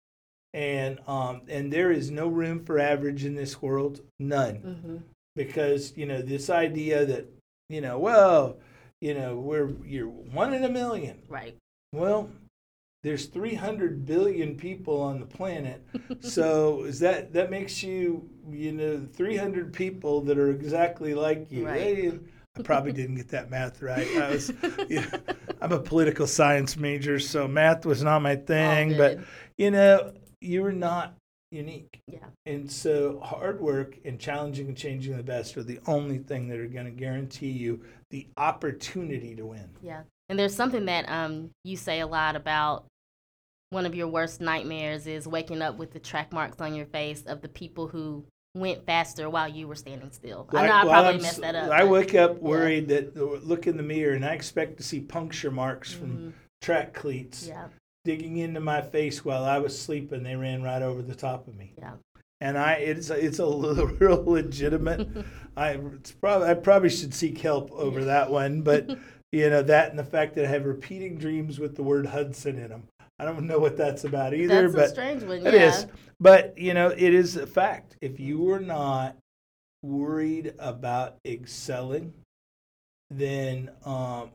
And 0.53 1.01
um, 1.09 1.43
and 1.49 1.73
there 1.73 1.91
is 1.91 2.13
no 2.13 2.29
room 2.29 2.65
for 2.65 2.79
average 2.79 3.25
in 3.25 3.35
this 3.35 3.61
world, 3.61 4.01
none. 4.21 4.59
Mm-hmm. 4.59 4.97
Because 5.35 5.97
you 5.97 6.07
know 6.07 6.23
this 6.23 6.49
idea 6.49 7.05
that 7.05 7.27
you 7.69 7.81
know, 7.81 7.99
well, 7.99 8.59
you 9.01 9.15
know, 9.15 9.37
we're 9.37 9.71
you're 9.85 10.07
one 10.09 10.55
in 10.55 10.63
a 10.63 10.69
million. 10.69 11.19
Right. 11.29 11.57
Well, 11.93 12.31
there's 13.05 13.27
300 13.27 14.07
billion 14.07 14.57
people 14.57 15.01
on 15.01 15.21
the 15.21 15.27
planet. 15.27 15.87
so 16.21 16.85
is 16.85 16.99
that 17.01 17.33
that 17.35 17.51
makes 17.51 17.83
you 17.83 18.29
you 18.51 18.73
know 18.73 19.07
300 19.13 19.73
people 19.73 20.23
that 20.23 20.39
are 20.39 20.51
exactly 20.51 21.15
like 21.15 21.53
you? 21.53 21.67
Right. 21.67 22.19
I 22.57 22.63
probably 22.63 22.93
didn't 23.01 23.17
get 23.17 23.29
that 23.29 23.51
math 23.51 23.83
right. 23.83 24.09
I 24.17 24.31
was, 24.31 24.51
you 24.89 25.03
know, 25.03 25.19
I'm 25.61 25.73
a 25.73 25.79
political 25.79 26.27
science 26.27 26.77
major, 26.77 27.19
so 27.21 27.47
math 27.47 27.85
was 27.85 28.03
not 28.03 28.23
my 28.23 28.37
thing. 28.37 28.97
But 28.97 29.21
you 29.59 29.71
know, 29.71 30.15
you're 30.41 30.73
not 30.73 31.15
unique, 31.51 32.01
yeah. 32.09 32.27
and 32.47 32.71
so 32.71 33.21
hard 33.21 33.61
work 33.61 33.99
and 34.05 34.19
challenging 34.19 34.69
and 34.69 34.77
changing 34.77 35.17
the 35.17 35.23
best 35.23 35.57
are 35.59 35.63
the 35.63 35.79
only 35.87 36.19
thing 36.19 36.49
that 36.49 36.59
are 36.59 36.67
going 36.67 36.87
to 36.87 36.91
guarantee 36.91 37.51
you 37.51 37.83
the 38.11 38.27
opportunity 38.39 39.37
to 39.37 39.45
win. 39.45 39.69
Yeah. 39.83 40.03
And 40.31 40.39
there's 40.39 40.55
something 40.55 40.87
that 40.87 41.05
um 41.11 41.51
you 41.65 41.77
say 41.77 42.01
a 42.01 42.07
lot 42.07 42.35
about 42.35 42.87
one 43.75 43.85
of 43.85 43.95
your 43.95 44.09
worst 44.09 44.41
nightmares 44.41 45.07
is 45.07 45.27
waking 45.27 45.61
up 45.61 45.77
with 45.77 45.93
the 45.93 45.99
track 45.99 46.33
marks 46.33 46.61
on 46.61 46.75
your 46.75 46.87
face 46.87 47.25
of 47.27 47.43
the 47.43 47.49
people 47.49 47.89
who 47.89 48.25
went 48.55 48.87
faster 48.87 49.29
while 49.29 49.49
you 49.49 49.67
were 49.67 49.75
standing 49.75 50.13
still. 50.13 50.49
I 50.53 50.67
know 50.67 50.73
I 50.73 50.85
Well, 50.85 50.93
probably 50.93 51.15
I'm 51.17 51.23
messed 51.23 51.41
that 51.41 51.57
up. 51.57 51.71
I 51.71 51.85
wake 51.85 52.15
up 52.15 52.41
worried 52.41 52.89
that 52.89 53.17
uh, 53.17 53.45
look 53.45 53.67
in 53.67 53.77
the 53.77 53.83
mirror 53.83 54.15
and 54.15 54.25
I 54.25 54.33
expect 54.33 54.77
to 54.77 54.85
see 54.85 55.01
puncture 55.01 55.51
marks 55.51 55.93
from 55.93 56.11
mm-hmm. 56.11 56.31
track 56.63 56.95
cleats 56.95 57.49
Yeah. 57.49 57.67
digging 58.05 58.37
into 58.37 58.61
my 58.61 58.81
face 58.81 59.25
while 59.25 59.45
I 59.45 59.59
was 59.59 59.77
sleeping. 59.77 60.23
They 60.23 60.37
ran 60.37 60.63
right 60.63 60.81
over 60.81 61.03
the 61.03 61.17
top 61.17 61.49
of 61.49 61.57
me. 61.57 61.73
Yeah. 61.77 61.95
And 62.41 62.57
I, 62.57 62.75
it's 62.75 63.11
a, 63.11 63.15
it's 63.15 63.41
a 63.41 63.47
little, 63.65 63.89
real 63.89 64.25
legitimate. 64.25 65.09
I, 65.57 65.71
it's 65.71 66.13
probably, 66.13 66.49
I 66.49 66.55
probably 66.55 66.91
should 66.91 67.13
seek 67.13 67.39
help 67.39 67.73
over 67.73 68.05
that 68.05 68.31
one, 68.31 68.63
but 68.63 68.89
you 69.33 69.51
know 69.51 69.63
that 69.63 69.91
and 69.91 69.99
the 69.99 70.05
fact 70.05 70.37
that 70.37 70.45
I 70.45 70.49
have 70.49 70.65
repeating 70.65 71.19
dreams 71.19 71.59
with 71.59 71.75
the 71.75 71.83
word 71.83 72.07
Hudson 72.07 72.57
in 72.57 72.69
them. 72.69 72.85
I 73.19 73.25
don't 73.25 73.47
know 73.47 73.59
what 73.59 73.77
that's 73.77 74.05
about 74.05 74.35
either, 74.35 74.63
That's 74.63 74.75
a 74.75 74.77
but 74.77 74.91
strange 74.91 75.23
one. 75.23 75.47
it 75.47 75.55
yeah. 75.55 75.69
is. 75.69 75.87
But 76.21 76.59
you 76.59 76.75
know, 76.75 76.89
it 76.89 77.15
is 77.15 77.37
a 77.37 77.47
fact. 77.47 77.97
If 78.01 78.19
you 78.19 78.51
are 78.51 78.61
not 78.61 79.17
worried 79.83 80.55
about 80.59 81.17
excelling, 81.25 82.13
then 83.11 83.71
um, 83.85 84.31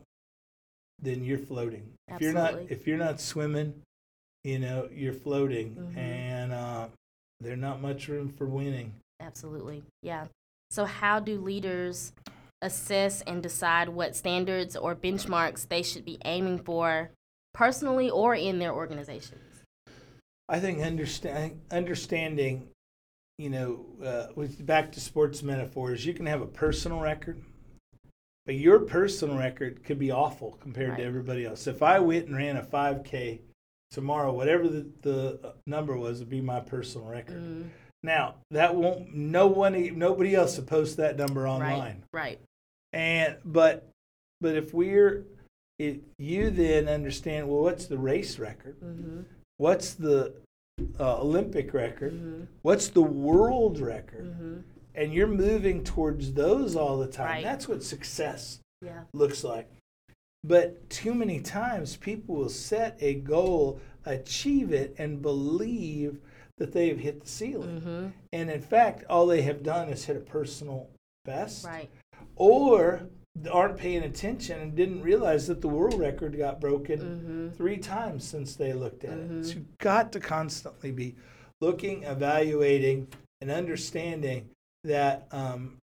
then 1.01 1.24
you're 1.24 1.38
floating. 1.39 1.91
If 2.07 2.21
you're 2.21 2.33
not 2.33 2.55
if 2.69 2.88
you're 2.88 2.98
not 2.98 3.19
swimming, 3.19 3.74
you 4.43 4.59
know, 4.59 4.88
you're 4.93 5.13
floating, 5.13 5.75
Mhm. 5.75 5.98
and 5.98 6.53
uh, 6.53 6.88
there's 7.41 7.59
not 7.59 7.81
much 7.81 8.07
room 8.07 8.29
for 8.38 8.45
winning. 8.45 8.93
Absolutely. 9.19 9.83
Yeah. 10.01 10.27
So, 10.71 10.86
how 10.86 11.19
do 11.19 11.41
leaders 11.41 12.13
assess 12.62 13.21
and 13.21 13.41
decide 13.41 13.89
what 13.89 14.15
standards 14.15 14.75
or 14.75 14.95
benchmarks 14.95 15.67
they 15.67 15.81
should 15.81 16.05
be 16.05 16.17
aiming 16.25 16.59
for 16.59 17.09
personally 17.53 18.10
or 18.10 18.36
in 18.36 18.60
their 18.60 18.74
organizations? 18.74 19.41
I 20.48 20.60
think 20.60 20.82
understand, 20.82 21.62
understanding, 21.72 22.70
you 23.38 23.50
know, 23.50 23.86
uh, 24.03 24.27
with 24.36 24.65
back 24.65 24.91
to 24.94 25.00
sports 25.00 25.44
metaphors, 25.44 26.06
you 26.06 26.13
can 26.13 26.25
have 26.25 26.41
a 26.41 26.48
personal 26.48 27.00
record, 27.00 27.41
but 28.46 28.56
your 28.56 28.79
personal 28.79 29.38
record 29.38 29.84
could 29.84 30.00
be 30.00 30.12
awful 30.12 30.58
compared 30.60 30.98
to 30.98 31.03
everybody 31.03 31.46
else. 31.46 31.68
If 31.68 31.84
I 31.84 32.00
went 32.00 32.27
and 32.27 32.36
ran 32.36 32.58
a 32.58 32.63
5K 32.63 33.41
tomorrow, 33.91 34.34
whatever 34.34 34.68
the, 34.68 34.88
the 35.01 35.53
number 35.68 35.96
was, 35.96 36.20
would 36.20 36.29
be 36.29 36.41
my 36.41 36.60
personal 36.60 37.08
record. 37.08 37.41
Mm, 37.41 37.70
Now 38.01 38.36
that 38.51 38.75
won't 38.75 39.13
no 39.13 39.46
one, 39.48 39.98
nobody 40.00 40.36
else 40.36 40.58
will 40.58 40.65
post 40.65 40.98
that 40.98 41.15
number 41.18 41.48
online. 41.48 42.03
right. 42.12 42.39
Right. 42.39 42.39
And 42.91 43.38
but 43.46 43.88
but 44.41 44.56
if 44.56 44.74
we're 44.74 45.25
it, 45.79 46.01
you 46.17 46.50
then 46.51 46.88
understand 46.88 47.48
well 47.48 47.62
what's 47.62 47.86
the 47.88 47.98
race 47.98 48.38
record 48.38 48.75
Mm-hmm. 48.81 49.21
what's 49.57 49.93
the 49.93 50.33
uh, 51.00 51.19
olympic 51.21 51.74
record 51.74 52.13
Mm-hmm. 52.13 52.43
what's 52.62 52.89
the 52.89 53.01
world 53.01 53.79
record 53.79 54.25
Mm-hmm. 54.25 54.57
and 54.95 55.13
you're 55.13 55.27
moving 55.27 55.83
towards 55.83 56.33
those 56.33 56.75
all 56.75 56.98
the 57.00 57.07
time 57.07 57.27
Right. 57.27 57.43
that's 57.43 57.67
what 57.67 57.81
success 57.83 58.59
Yeah. 58.81 59.01
looks 59.13 59.43
like 59.43 59.67
but 60.43 60.89
too 60.89 61.13
many 61.13 61.39
times 61.39 61.95
people 61.98 62.36
will 62.36 62.50
set 62.50 62.98
a 63.01 63.15
goal 63.15 63.79
achieve 64.05 64.71
it 64.74 64.95
and 64.98 65.21
believe 65.21 66.19
that 66.57 66.71
they 66.74 66.88
have 66.89 67.00
hit 67.00 67.21
the 67.21 67.27
ceiling 67.29 67.81
Mm-hmm. 67.81 68.07
and 68.33 68.50
in 68.50 68.62
fact 68.62 69.05
all 69.09 69.25
they 69.27 69.41
have 69.43 69.63
done 69.63 69.88
is 69.89 70.05
hit 70.05 70.17
a 70.17 70.21
personal 70.21 70.89
best 71.25 71.65
Right. 71.65 71.89
or 72.36 73.01
aren't 73.51 73.77
paying 73.77 74.03
attention 74.03 74.60
and 74.60 74.75
didn't 74.75 75.01
realize 75.01 75.48
that 75.48 75.62
the 75.62 75.67
world 75.67 76.00
record 76.00 76.38
got 76.38 76.60
broken 76.60 77.00
Mm-hmm. 77.00 77.50
three 77.58 77.77
times 77.77 78.24
since 78.27 78.55
they 78.55 78.74
looked 78.74 79.03
at 79.03 79.17
it. 79.17 79.29
Mhm. 79.31 79.46
So 79.46 79.53
you've 79.53 79.77
got 79.77 80.12
to 80.13 80.19
constantly 80.19 80.91
be 80.91 81.15
looking, 81.62 82.03
evaluating, 82.03 83.08
and 83.41 83.50
understanding 83.51 84.50
that 84.84 85.27
um, 85.31 85.77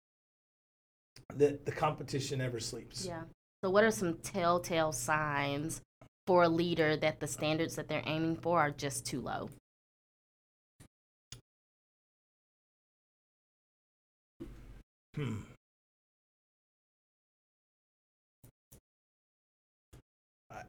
that 1.36 1.64
the 1.64 1.72
competition 1.72 2.38
never 2.38 2.60
sleeps. 2.60 3.04
Yeah. 3.06 3.22
So, 3.62 3.70
what 3.70 3.82
are 3.84 3.90
some 3.90 4.18
telltale 4.18 4.92
signs 4.92 5.80
for 6.26 6.44
a 6.44 6.48
leader 6.48 6.96
that 6.96 7.20
the 7.20 7.26
standards 7.26 7.76
that 7.76 7.88
they're 7.88 8.02
aiming 8.06 8.36
for 8.36 8.60
are 8.60 8.70
just 8.70 9.04
too 9.06 9.20
low? 9.20 9.48
Hmm. 15.14 15.53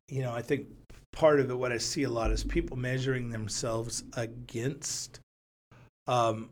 You 0.08 0.22
know, 0.22 0.34
I 0.34 0.42
think 0.42 0.68
part 1.12 1.40
of 1.40 1.50
it, 1.50 1.56
what 1.58 1.72
I 1.72 1.78
see 1.78 2.04
a 2.04 2.10
lot 2.10 2.32
is 2.32 2.44
people 2.44 2.78
measuring 2.78 3.30
themselves 3.30 4.04
against 4.14 5.20
um, 6.08 6.50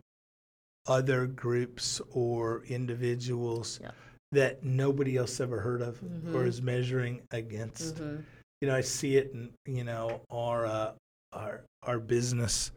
other 0.87 1.27
groups 1.27 2.01
or 2.11 2.63
individuals 2.65 3.79
Yeah. 3.81 3.91
that 4.31 4.63
nobody 4.63 5.15
else 5.17 5.39
ever 5.39 5.59
heard 5.59 5.81
of 5.81 6.01
or 6.33 6.43
Mhm. 6.43 6.47
is 6.47 6.61
measuring 6.61 7.21
against. 7.31 7.95
Mm-hmm. 7.95 8.21
You 8.61 8.67
know, 8.67 8.75
I 8.75 8.81
see 8.81 9.17
it 9.17 9.31
in 9.33 9.53
you 9.65 9.83
know 9.83 10.21
our 10.31 10.65
uh, 10.65 10.93
our 11.33 11.61
our 11.83 11.99
business. 11.99 12.71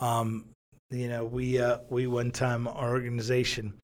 Um, 0.00 0.50
you 0.90 1.08
know, 1.08 1.24
we 1.24 1.58
uh, 1.60 1.78
we 1.90 2.06
one 2.06 2.30
time 2.30 2.66
our 2.68 2.90
organization 2.90 3.78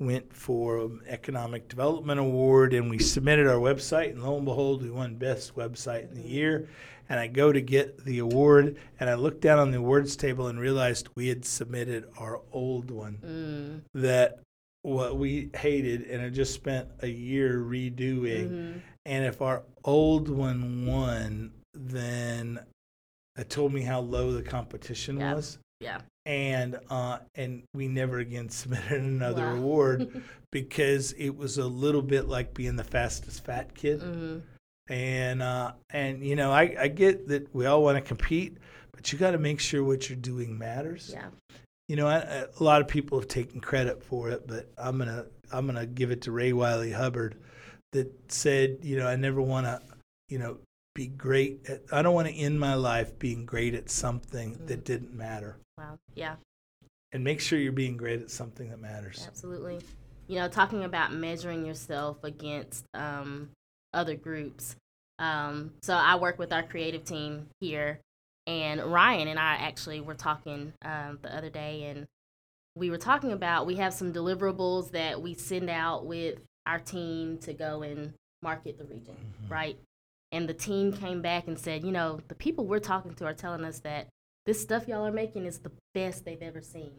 went 0.00 0.34
for 0.34 0.78
an 0.78 1.00
economic 1.06 1.68
development 1.68 2.18
award 2.18 2.72
and 2.72 2.88
we 2.88 2.98
submitted 2.98 3.46
our 3.46 3.58
website 3.58 4.10
and 4.10 4.22
lo 4.22 4.36
and 4.36 4.46
behold 4.46 4.82
we 4.82 4.90
won 4.90 5.14
best 5.14 5.54
website 5.54 6.10
in 6.10 6.14
the 6.20 6.28
year. 6.28 6.68
And 7.08 7.20
i 7.20 7.26
go 7.26 7.52
to 7.52 7.60
get 7.60 8.04
the 8.04 8.20
award 8.20 8.76
and 8.98 9.10
i 9.10 9.14
looked 9.14 9.42
down 9.42 9.58
on 9.58 9.70
the 9.70 9.78
awards 9.78 10.16
table 10.16 10.46
and 10.46 10.58
realized 10.58 11.08
we 11.14 11.28
had 11.28 11.44
submitted 11.44 12.06
our 12.18 12.40
old 12.50 12.90
one. 12.90 13.18
Mm. 13.24 14.00
that 14.00 14.40
what 14.82 15.18
we 15.18 15.50
hated 15.54 16.02
and 16.04 16.22
had 16.22 16.32
just 16.32 16.54
spent 16.54 16.88
a 17.00 17.08
year 17.08 17.58
redoing. 17.58 18.48
Mm-hmm. 18.48 18.78
and 19.04 19.24
if 19.24 19.42
our 19.42 19.62
old 19.84 20.28
one 20.30 20.86
won 20.86 21.52
then 21.74 22.58
it 23.36 23.50
told 23.50 23.72
me 23.72 23.82
how 23.82 24.00
low 24.00 24.32
the 24.32 24.42
competition 24.42 25.18
was 25.18 25.58
Yeah. 25.80 26.00
and 26.26 26.78
uh, 26.90 27.18
and 27.34 27.62
we 27.74 27.88
never 27.88 28.18
again 28.18 28.48
submitted 28.60 29.00
another 29.02 29.46
Wow. 29.46 29.56
award 29.56 30.22
because 30.52 31.12
it 31.12 31.30
was 31.36 31.58
a 31.58 31.66
little 31.66 32.02
bit 32.02 32.28
like 32.28 32.52
being 32.54 32.76
the 32.76 32.84
fastest 32.84 33.44
fat 33.44 33.74
kid. 33.74 34.00
Mm-hmm. 34.00 34.38
And 34.92 35.40
uh, 35.42 35.72
and 35.90 36.24
you 36.24 36.36
know 36.36 36.50
I, 36.52 36.74
I 36.78 36.88
get 36.88 37.28
that 37.28 37.54
we 37.54 37.66
all 37.66 37.82
want 37.82 37.96
to 37.96 38.00
compete, 38.02 38.56
but 38.92 39.12
you 39.12 39.18
got 39.18 39.30
to 39.32 39.38
make 39.38 39.60
sure 39.60 39.84
what 39.84 40.08
you're 40.08 40.16
doing 40.16 40.58
matters. 40.58 41.10
Yeah. 41.12 41.28
You 41.88 41.96
know, 41.96 42.06
I, 42.06 42.18
a 42.18 42.62
lot 42.62 42.80
of 42.80 42.86
people 42.88 43.18
have 43.18 43.28
taken 43.28 43.60
credit 43.60 44.02
for 44.02 44.30
it, 44.30 44.46
but 44.46 44.68
I'm 44.78 44.98
gonna 44.98 45.26
I'm 45.52 45.66
gonna 45.66 45.86
give 45.86 46.10
it 46.10 46.22
to 46.22 46.32
Ray 46.32 46.52
Wylie 46.52 46.92
Hubbard, 46.92 47.36
that 47.92 48.12
said, 48.30 48.78
you 48.82 48.96
know, 48.96 49.06
I 49.06 49.16
never 49.16 49.40
want 49.40 49.66
to, 49.66 49.80
you 50.28 50.38
know, 50.38 50.58
be 50.94 51.06
great. 51.08 51.68
At, 51.68 51.82
I 51.92 52.02
don't 52.02 52.14
want 52.14 52.28
to 52.28 52.34
end 52.34 52.58
my 52.60 52.74
life 52.74 53.18
being 53.18 53.44
great 53.46 53.74
at 53.74 53.90
something 53.90 54.58
that 54.66 54.80
Mhm. 54.80 54.84
didn't 54.84 55.14
matter 55.14 55.56
Wow. 55.80 55.98
Yeah. 56.14 56.34
and 57.12 57.24
make 57.24 57.40
sure 57.40 57.58
you're 57.58 57.72
being 57.72 57.96
great 57.96 58.20
at 58.20 58.30
something 58.30 58.68
that 58.70 58.80
matters. 58.80 59.24
Absolutely. 59.26 59.80
You 60.28 60.36
know, 60.36 60.46
talking 60.48 60.84
about 60.84 61.12
measuring 61.12 61.64
yourself 61.66 62.22
against 62.22 62.84
um, 62.94 63.48
other 63.94 64.14
groups. 64.14 64.76
Um, 65.18 65.72
so 65.82 65.94
I 65.94 66.16
work 66.16 66.38
with 66.38 66.52
our 66.52 66.62
creative 66.62 67.04
team 67.04 67.48
here, 67.60 67.98
and 68.46 68.80
Ryan 68.80 69.26
and 69.28 69.38
I 69.40 69.54
actually 69.56 70.00
were 70.00 70.14
talking 70.14 70.72
um, 70.84 71.18
the 71.22 71.34
other 71.36 71.50
day, 71.50 71.84
and 71.84 72.06
we 72.76 72.90
were 72.90 72.98
talking 72.98 73.32
about 73.32 73.66
we 73.66 73.76
have 73.76 73.92
some 73.92 74.12
deliverables 74.12 74.92
that 74.92 75.20
we 75.20 75.34
send 75.34 75.68
out 75.68 76.06
with 76.06 76.38
our 76.66 76.78
team 76.78 77.38
to 77.38 77.52
go 77.52 77.82
and 77.82 78.12
market 78.42 78.78
the 78.78 78.84
region, 78.84 79.16
right? 79.48 79.78
And 80.30 80.48
the 80.48 80.54
team 80.54 80.92
came 80.92 81.22
back 81.22 81.48
and 81.48 81.58
said, 81.58 81.84
you 81.84 81.90
know, 81.90 82.20
the 82.28 82.36
people 82.36 82.66
we're 82.66 82.78
talking 82.78 83.14
to 83.14 83.24
are 83.24 83.34
telling 83.34 83.64
us 83.64 83.80
that 83.80 84.06
this 84.46 84.60
stuff 84.60 84.88
y'all 84.88 85.06
are 85.06 85.12
making 85.12 85.46
is 85.46 85.58
the 85.58 85.72
best 85.94 86.24
they've 86.24 86.42
ever 86.42 86.60
seen. 86.60 86.92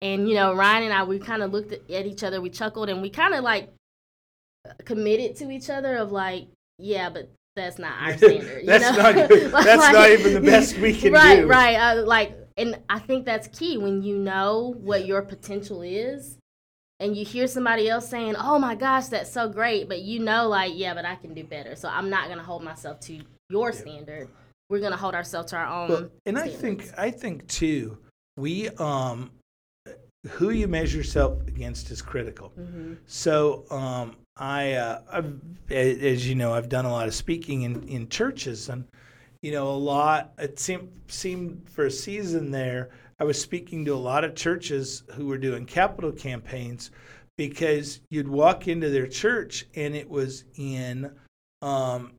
And 0.00 0.28
you 0.28 0.34
know, 0.34 0.54
Ryan 0.54 0.84
and 0.84 0.92
I, 0.92 1.04
we 1.04 1.18
kind 1.18 1.42
of 1.42 1.52
looked 1.52 1.72
at, 1.72 2.06
each 2.06 2.22
other, 2.22 2.40
we 2.40 2.50
chuckled, 2.50 2.88
and 2.88 3.02
we 3.02 3.10
kind 3.10 3.34
of 3.34 3.42
like 3.42 3.70
committed 4.84 5.36
to 5.36 5.50
each 5.50 5.70
other 5.70 5.96
of 5.96 6.12
like, 6.12 6.48
yeah, 6.78 7.10
but 7.10 7.30
that's 7.56 7.78
not 7.78 8.00
our 8.00 8.16
standard. 8.16 8.60
you 8.60 8.66
That's 8.66 8.96
know? 8.96 9.02
not 9.02 9.14
good. 9.28 9.50
That's 9.52 9.92
not 9.92 10.10
even 10.10 10.34
the 10.34 10.40
best 10.40 10.78
we 10.78 10.94
can 10.94 11.12
right, 11.12 11.40
do. 11.40 11.46
Right, 11.48 11.74
Uh, 11.74 12.02
like, 12.04 12.36
and 12.56 12.78
I 12.88 12.98
think 12.98 13.24
that's 13.24 13.48
key 13.48 13.76
when 13.78 14.02
you 14.02 14.16
know 14.16 14.74
what 14.78 15.06
your 15.06 15.22
potential 15.22 15.82
is, 15.82 16.38
and 17.00 17.16
you 17.16 17.24
hear 17.24 17.46
somebody 17.46 17.88
else 17.88 18.08
saying, 18.08 18.34
"Oh 18.36 18.58
my 18.58 18.74
gosh, 18.74 19.06
that's 19.06 19.32
so 19.32 19.48
great," 19.48 19.88
but 19.88 20.00
you 20.02 20.20
know, 20.20 20.48
like, 20.48 20.72
yeah, 20.74 20.94
but 20.94 21.04
I 21.04 21.14
can 21.16 21.34
do 21.34 21.44
better. 21.44 21.76
So 21.76 21.88
I'm 21.88 22.10
not 22.10 22.28
gonna 22.28 22.42
hold 22.42 22.62
myself 22.64 23.00
to 23.00 23.20
your 23.48 23.72
standard. 23.72 24.28
We're 24.70 24.80
gonna 24.80 24.96
hold 24.96 25.14
ourselves 25.14 25.50
to 25.50 25.56
our 25.56 25.66
own. 25.66 25.88
Well, 25.88 26.10
and 26.26 26.38
I 26.38 26.48
think. 26.48 26.90
I 26.98 27.10
think 27.10 27.46
too, 27.48 27.98
we 28.36 28.68
um, 28.70 29.30
who 30.28 30.50
you 30.50 30.68
measure 30.68 30.98
yourself 30.98 31.46
against 31.46 31.90
is 31.90 32.02
critical. 32.02 32.52
Mhm. 32.58 32.98
So 33.06 33.64
um, 33.70 34.16
I, 34.36 34.72
uh, 34.74 35.00
I've, 35.10 35.40
as 35.70 36.28
you 36.28 36.34
know, 36.34 36.52
I've 36.52 36.68
done 36.68 36.84
a 36.84 36.92
lot 36.92 37.08
of 37.08 37.14
speaking 37.14 37.62
in, 37.62 37.82
in 37.88 38.08
churches, 38.08 38.68
and 38.68 38.84
you 39.42 39.52
know, 39.52 39.68
a 39.68 39.76
lot. 39.76 40.32
It 40.38 40.58
seemed 40.58 40.90
seemed 41.08 41.68
for 41.70 41.86
a 41.86 41.90
season 41.90 42.50
there, 42.50 42.90
I 43.20 43.24
was 43.24 43.40
speaking 43.40 43.84
to 43.86 43.94
a 43.94 43.96
lot 43.96 44.22
of 44.22 44.36
churches 44.36 45.02
who 45.14 45.26
were 45.26 45.38
doing 45.38 45.66
capital 45.66 46.12
campaigns 46.12 46.92
because 47.36 48.00
you'd 48.10 48.28
walk 48.28 48.68
into 48.68 48.90
their 48.90 49.08
church 49.08 49.66
and 49.74 49.94
it 49.96 50.08
was 50.08 50.44
in 50.56 51.10
um, 51.60 52.12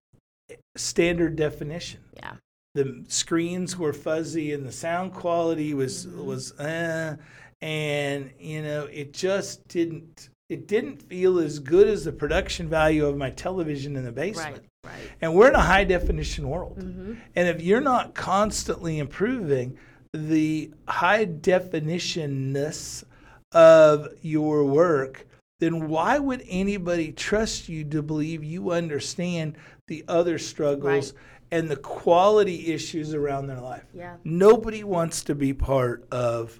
standard 0.75 1.35
definition. 1.35 1.99
Yeah, 2.15 2.33
the 2.75 3.03
screens 3.07 3.77
were 3.77 3.93
fuzzy 3.93 4.53
and 4.53 4.65
the 4.65 4.71
sound 4.71 5.13
quality 5.13 5.73
was 5.73 6.05
Mhm. 6.05 6.25
was 6.25 6.51
uh, 6.59 7.17
and 7.61 8.31
you 8.39 8.61
know 8.61 8.85
it 8.85 9.13
just 9.13 9.67
didn't 9.67 10.29
it 10.49 10.67
didn't 10.67 11.01
feel 11.03 11.39
as 11.39 11.59
good 11.59 11.87
as 11.87 12.05
the 12.05 12.11
production 12.11 12.67
value 12.67 13.05
of 13.05 13.15
my 13.17 13.29
television 13.29 13.95
in 13.95 14.03
the 14.03 14.11
basement. 14.11 14.63
Right, 14.83 14.93
right. 14.93 15.11
and 15.21 15.35
we're 15.35 15.49
in 15.49 15.55
a 15.55 15.61
high 15.61 15.83
definition 15.83 16.49
world. 16.49 16.77
Hmm 16.81 17.15
and 17.35 17.47
if 17.47 17.61
you're 17.61 17.81
not 17.81 18.13
constantly 18.15 18.97
improving 18.99 19.77
the 20.13 20.71
high 20.87 21.25
definitionness 21.25 23.03
of 23.51 24.07
your 24.21 24.63
work, 24.63 25.27
then 25.59 25.87
why 25.89 26.19
would 26.19 26.43
anybody 26.47 27.11
trust 27.11 27.67
you 27.69 27.83
to 27.85 28.01
believe 28.01 28.43
you 28.43 28.71
understand 28.71 29.57
the 29.87 30.03
other 30.07 30.37
struggles 30.37 31.13
and 31.51 31.69
the 31.69 31.75
quality 31.75 32.67
issues 32.67 33.13
around 33.13 33.47
their 33.47 33.59
life? 33.59 33.83
Yeah, 33.93 34.15
Nobody 34.23 34.83
wants 34.83 35.23
to 35.25 35.35
be 35.35 35.53
part 35.53 36.05
of 36.11 36.59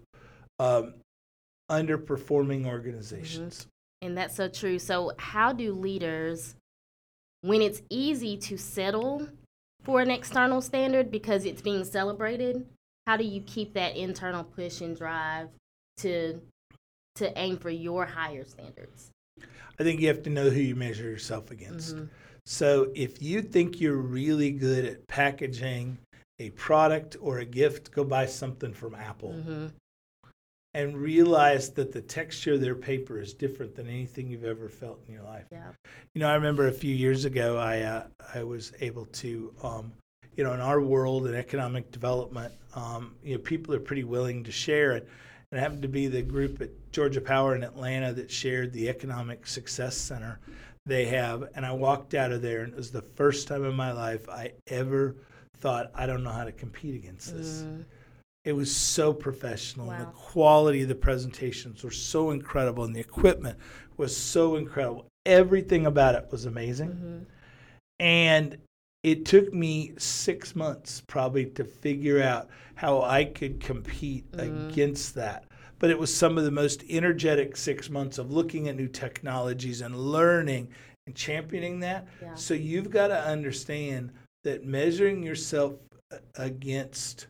um, 0.59 0.95
underperforming 1.69 2.65
organizations. 2.65 3.67
and 4.01 4.17
that's 4.17 4.35
so 4.35 4.47
true. 4.47 4.79
So, 4.79 5.11
how 5.17 5.53
do 5.53 5.71
leaders, 5.73 6.55
when 7.41 7.61
it's 7.61 7.81
easy 7.89 8.37
to 8.37 8.57
settle 8.57 9.27
for 9.83 10.01
an 10.01 10.11
external 10.11 10.61
standard 10.61 11.09
because 11.11 11.45
it's 11.45 11.61
being 11.61 11.85
celebrated, 11.85 12.65
how 13.07 13.15
do 13.17 13.23
you 13.23 13.41
keep 13.41 13.73
that 13.75 13.95
internal 13.95 14.43
push 14.43 14.81
and 14.81 14.95
drive 14.97 15.47
to 15.97 16.41
to 17.19 17.37
aim 17.37 17.57
for 17.57 17.69
your 17.69 18.05
higher 18.05 18.43
standards? 18.45 19.11
I 19.79 19.83
think 19.83 20.01
you 20.01 20.07
have 20.07 20.23
to 20.23 20.29
know 20.29 20.49
who 20.49 20.59
you 20.59 20.75
measure 20.75 21.03
yourself 21.03 21.51
against. 21.51 21.95
Mhm. 21.95 22.09
So 22.45 22.91
if 22.95 23.21
you 23.21 23.41
think 23.41 23.79
you're 23.79 23.95
really 23.95 24.51
good 24.51 24.83
at 24.85 25.07
packaging 25.07 25.99
a 26.39 26.49
product 26.51 27.15
or 27.21 27.39
a 27.39 27.45
gift, 27.45 27.91
go 27.91 28.03
buy 28.03 28.25
something 28.25 28.73
from 28.73 28.95
Apple. 28.95 29.33
Mhm. 29.33 29.71
and 30.75 30.95
realize 30.95 31.71
that 31.71 31.91
the 31.91 32.01
texture 32.01 32.53
of 32.53 32.61
their 32.61 32.75
paper 32.75 33.19
is 33.19 33.33
different 33.33 33.73
than 33.73 33.87
anything 33.87 34.29
you've 34.29 34.43
ever 34.43 34.69
felt 34.69 35.01
in 35.07 35.13
your 35.15 35.23
life. 35.23 35.45
Yeah. 35.51 35.71
You 36.13 36.21
know, 36.21 36.29
I 36.29 36.35
remember 36.35 36.67
a 36.67 36.71
few 36.71 36.93
years 36.93 37.25
ago, 37.25 37.57
I 37.57 37.81
uh, 37.81 38.07
I 38.35 38.43
was 38.43 38.71
able 38.79 39.05
to, 39.05 39.51
um, 39.63 39.91
you 40.35 40.43
know, 40.43 40.53
in 40.53 40.59
our 40.59 40.79
world 40.79 41.25
in 41.25 41.33
economic 41.33 41.89
development, 41.91 42.53
um, 42.75 43.15
you 43.23 43.33
know, 43.33 43.41
people 43.41 43.73
are 43.73 43.79
pretty 43.79 44.03
willing 44.03 44.43
to 44.43 44.51
share 44.51 44.91
it. 44.91 45.03
And 45.03 45.09
it 45.51 45.59
happened 45.59 45.81
to 45.81 45.87
be 45.87 46.07
the 46.07 46.21
group 46.21 46.61
at 46.61 46.69
Georgia 46.91 47.21
Power 47.21 47.55
in 47.55 47.63
Atlanta 47.63 48.13
that 48.13 48.29
shared 48.29 48.71
the 48.71 48.87
Economic 48.89 49.47
Success 49.47 49.97
Center 49.97 50.39
they 50.85 51.05
have. 51.05 51.49
And 51.55 51.65
I 51.65 51.71
walked 51.71 52.13
out 52.13 52.31
of 52.31 52.41
there, 52.41 52.61
and 52.61 52.73
it 52.73 52.77
was 52.77 52.91
the 52.91 53.01
first 53.01 53.47
time 53.47 53.63
in 53.65 53.75
my 53.75 53.91
life 53.91 54.27
I 54.29 54.53
ever 54.67 55.15
thought, 55.57 55.91
I 55.93 56.05
don't 56.05 56.23
know 56.23 56.31
how 56.31 56.45
to 56.45 56.51
compete 56.51 56.95
against 56.95 57.35
this. 57.35 57.63
Mm, 57.63 57.85
It 58.45 58.53
was 58.53 58.73
so 58.75 59.13
professional, 59.13 59.91
and 59.91 60.01
the 60.01 60.11
quality 60.11 60.81
of 60.83 60.87
the 60.87 60.95
presentations 60.95 61.83
were 61.83 61.91
so 61.91 62.31
incredible, 62.31 62.85
and 62.85 62.95
the 62.95 62.99
equipment 62.99 63.57
was 63.97 64.15
so 64.15 64.55
incredible. 64.55 65.05
Everything 65.25 65.85
about 65.85 66.15
it 66.15 66.27
was 66.31 66.45
amazing. 66.45 66.89
mhm. 66.91 67.25
And 67.99 68.57
it 69.03 69.25
took 69.25 69.53
me 69.53 69.93
six 69.97 70.55
months 70.55 71.01
probably 71.07 71.45
to 71.45 71.63
figure 71.63 72.21
out 72.21 72.49
how 72.75 73.01
I 73.01 73.25
could 73.25 73.59
compete 73.59 74.29
Mhm. 74.31 74.69
against 74.71 75.15
that. 75.15 75.45
But 75.79 75.89
it 75.89 75.97
was 75.97 76.13
some 76.13 76.37
of 76.37 76.43
the 76.43 76.51
most 76.51 76.83
energetic 76.89 77.55
six 77.55 77.89
months 77.89 78.17
of 78.17 78.31
looking 78.31 78.67
at 78.67 78.75
new 78.75 78.87
technologies 78.89 79.79
and 79.81 79.95
learning 79.95 80.69
and 81.07 81.15
championing 81.15 81.79
that. 81.79 82.07
Yeah. 82.21 82.35
So 82.35 82.53
you've 82.53 82.89
got 82.89 83.07
to 83.07 83.19
understand 83.19 84.11
that 84.43 84.65
measuring 84.65 85.23
yourself 85.23 85.75
against 86.35 87.27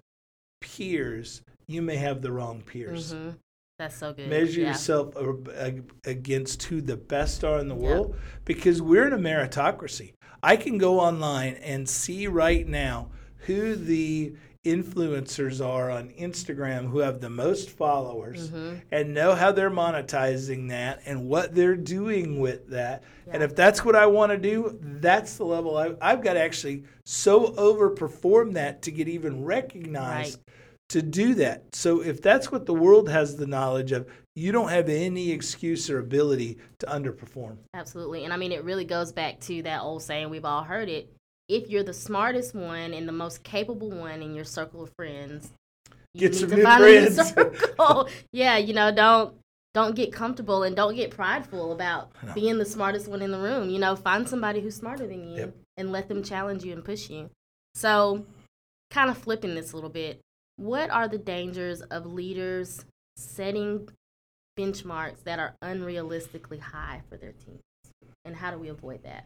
peers, 0.62 1.42
you 1.68 1.82
may 1.82 1.98
have 1.98 2.22
the 2.22 2.32
wrong 2.32 2.62
peers. 2.62 3.14
Mhm. 3.14 3.38
That's 3.78 3.96
so 3.96 4.12
good. 4.14 4.28
Measure 4.30 4.62
yeah. 4.62 4.68
yourself 4.70 5.16
against 6.06 6.64
who 6.64 6.82
the 6.82 6.98
best 6.98 7.44
are 7.44 7.60
in 7.60 7.68
the 7.70 7.76
Yeah. 7.76 7.82
world 7.82 8.16
because 8.46 8.82
we're 8.82 9.08
in 9.08 9.14
a 9.14 9.18
meritocracy. 9.18 10.14
I 10.42 10.56
can 10.56 10.78
go 10.78 11.00
online 11.00 11.56
and 11.56 11.88
see 11.88 12.28
right 12.28 12.68
now 12.68 13.10
who 13.46 13.76
the 13.76 14.34
influencers 14.66 15.66
are 15.66 15.90
on 15.90 16.10
Instagram 16.10 16.90
who 16.90 17.00
have 17.00 17.22
the 17.22 17.30
most 17.30 17.70
followers 17.70 18.50
Mhm. 18.52 18.82
and 18.92 19.14
know 19.14 19.34
how 19.34 19.52
they're 19.54 19.72
monetizing 19.72 20.68
that 20.70 21.00
and 21.06 21.30
what 21.30 21.56
they're 21.56 21.78
doing 21.78 22.40
with 22.40 22.68
that. 22.70 23.04
And 23.32 23.42
if 23.42 23.56
that's 23.56 23.86
what 23.86 23.96
I 23.96 24.06
want 24.08 24.32
to 24.34 24.38
do, 24.38 24.78
that's 24.82 25.38
the 25.38 25.46
level 25.46 25.78
I, 25.78 25.94
I've 26.02 26.22
got 26.22 26.34
to 26.34 26.42
actually 26.42 26.84
so 27.06 27.52
overperform 27.54 28.54
that 28.54 28.82
to 28.84 28.92
get 28.92 29.08
even 29.08 29.46
recognized 29.46 30.40
to 30.90 31.02
do 31.02 31.36
that. 31.36 31.64
So 31.76 32.02
if 32.02 32.22
that's 32.22 32.52
what 32.52 32.66
the 32.66 32.74
world 32.74 33.10
has 33.10 33.36
the 33.36 33.46
knowledge 33.48 33.92
of, 33.92 34.08
you 34.36 34.52
don't 34.52 34.70
have 34.70 34.90
any 34.90 35.32
excuse 35.32 35.90
or 35.90 36.00
ability 36.00 36.58
to 36.80 36.86
underperform. 36.88 37.58
Absolutely. 37.74 38.24
And 38.26 38.34
I 38.34 38.38
mean, 38.38 38.52
it 38.52 38.64
really 38.64 38.86
goes 38.86 39.12
back 39.12 39.40
to 39.42 39.62
that 39.64 39.82
old 39.82 40.02
saying, 40.04 40.30
we've 40.30 40.46
all 40.46 40.64
heard 40.64 40.90
it. 40.90 41.12
If 41.48 41.70
you're 41.70 41.84
the 41.84 41.94
smartest 41.94 42.54
one 42.56 42.94
and 42.94 43.08
the 43.08 43.12
most 43.12 43.44
capable 43.44 43.90
one 43.92 44.22
in 44.22 44.34
your 44.36 44.46
circle 44.46 44.84
of 44.84 44.92
friends, 44.96 45.52
you 46.14 46.22
Get 46.22 46.32
need 46.34 46.40
some 46.40 46.50
to 46.50 46.56
new 46.58 46.64
find 46.64 46.84
a 46.84 46.88
new 46.88 47.10
friends. 47.12 47.34
circle. 47.34 48.10
yeah, 48.32 48.58
you 48.58 48.74
know, 48.74 48.92
don't 48.92 49.36
don't 49.76 49.96
get 49.96 50.12
comfortable 50.12 50.64
and 50.64 50.76
don't 50.76 50.96
get 50.96 51.12
prideful 51.12 51.72
about 51.72 52.12
No. 52.26 52.34
being 52.34 52.58
the 52.58 52.66
smartest 52.66 53.08
one 53.08 53.22
in 53.22 53.30
the 53.32 53.38
room. 53.38 53.70
You 53.70 53.78
know, 53.78 53.96
find 53.96 54.28
somebody 54.28 54.62
who's 54.62 54.76
smarter 54.76 55.06
than 55.06 55.28
you 55.30 55.36
Yep. 55.38 55.56
and 55.78 55.92
let 55.92 56.08
them 56.08 56.24
challenge 56.24 56.64
you 56.64 56.74
and 56.74 56.84
push 56.84 57.10
you. 57.12 57.30
So, 57.76 58.26
kind 58.90 59.12
of 59.12 59.18
flipping 59.20 59.54
this 59.54 59.72
a 59.72 59.76
little 59.76 59.92
bit, 59.92 60.20
what 60.60 60.90
are 60.90 61.08
the 61.08 61.18
dangers 61.18 61.82
of 61.82 62.06
leaders 62.06 62.86
setting 63.16 63.88
benchmarks 64.58 65.24
that 65.24 65.40
are 65.40 65.56
unrealistically 65.64 66.60
high 66.60 67.02
for 67.10 67.18
their 67.18 67.32
teams? 67.32 67.62
And 68.26 68.36
how 68.36 68.52
do 68.52 68.58
we 68.58 68.68
avoid 68.68 69.02
that? 69.04 69.26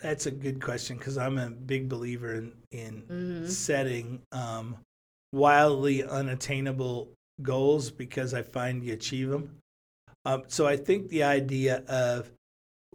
That's 0.00 0.26
a 0.26 0.30
good 0.30 0.62
question 0.62 0.96
because 0.96 1.18
I'm 1.18 1.38
a 1.38 1.50
big 1.50 1.88
believer 1.88 2.34
in, 2.34 2.52
in 2.70 3.02
Mhm. 3.02 3.48
setting 3.48 4.22
um, 4.32 4.76
wildly 5.32 6.04
unattainable 6.04 7.08
goals 7.42 7.90
because 7.90 8.32
I 8.34 8.42
find 8.42 8.84
you 8.84 8.92
achieve 8.92 9.28
them. 9.30 9.58
Um, 10.24 10.44
so 10.46 10.66
I 10.66 10.76
think 10.76 11.08
the 11.08 11.24
idea 11.24 11.84
of 11.88 12.30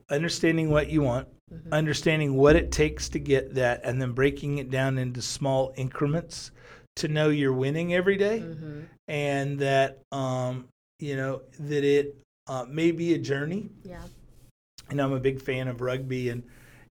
understanding 0.10 0.70
what 0.70 0.90
you 0.90 1.02
want, 1.02 1.28
Mhm. 1.52 1.72
understanding 1.72 2.36
what 2.36 2.56
it 2.56 2.72
takes 2.72 3.10
to 3.10 3.20
get 3.20 3.54
that, 3.56 3.82
and 3.84 4.02
then 4.02 4.12
breaking 4.12 4.58
it 4.58 4.70
down 4.70 4.98
into 4.98 5.22
small 5.22 5.74
increments 5.76 6.52
to 6.98 7.08
know 7.08 7.30
you're 7.30 7.54
winning 7.54 7.94
every 7.94 8.18
day 8.18 8.40
Mhm. 8.40 8.86
and 9.08 9.60
that 9.60 10.00
um, 10.12 10.68
you 11.00 11.16
know 11.16 11.42
that 11.60 11.84
it 11.84 12.16
uh, 12.48 12.66
may 12.68 12.92
be 12.92 13.14
a 13.14 13.18
journey 13.18 13.70
Yeah. 13.84 14.02
and 14.90 15.02
I'm 15.02 15.12
a 15.12 15.20
big 15.20 15.42
fan 15.42 15.68
of 15.68 15.82
rugby. 15.82 16.30
And 16.30 16.44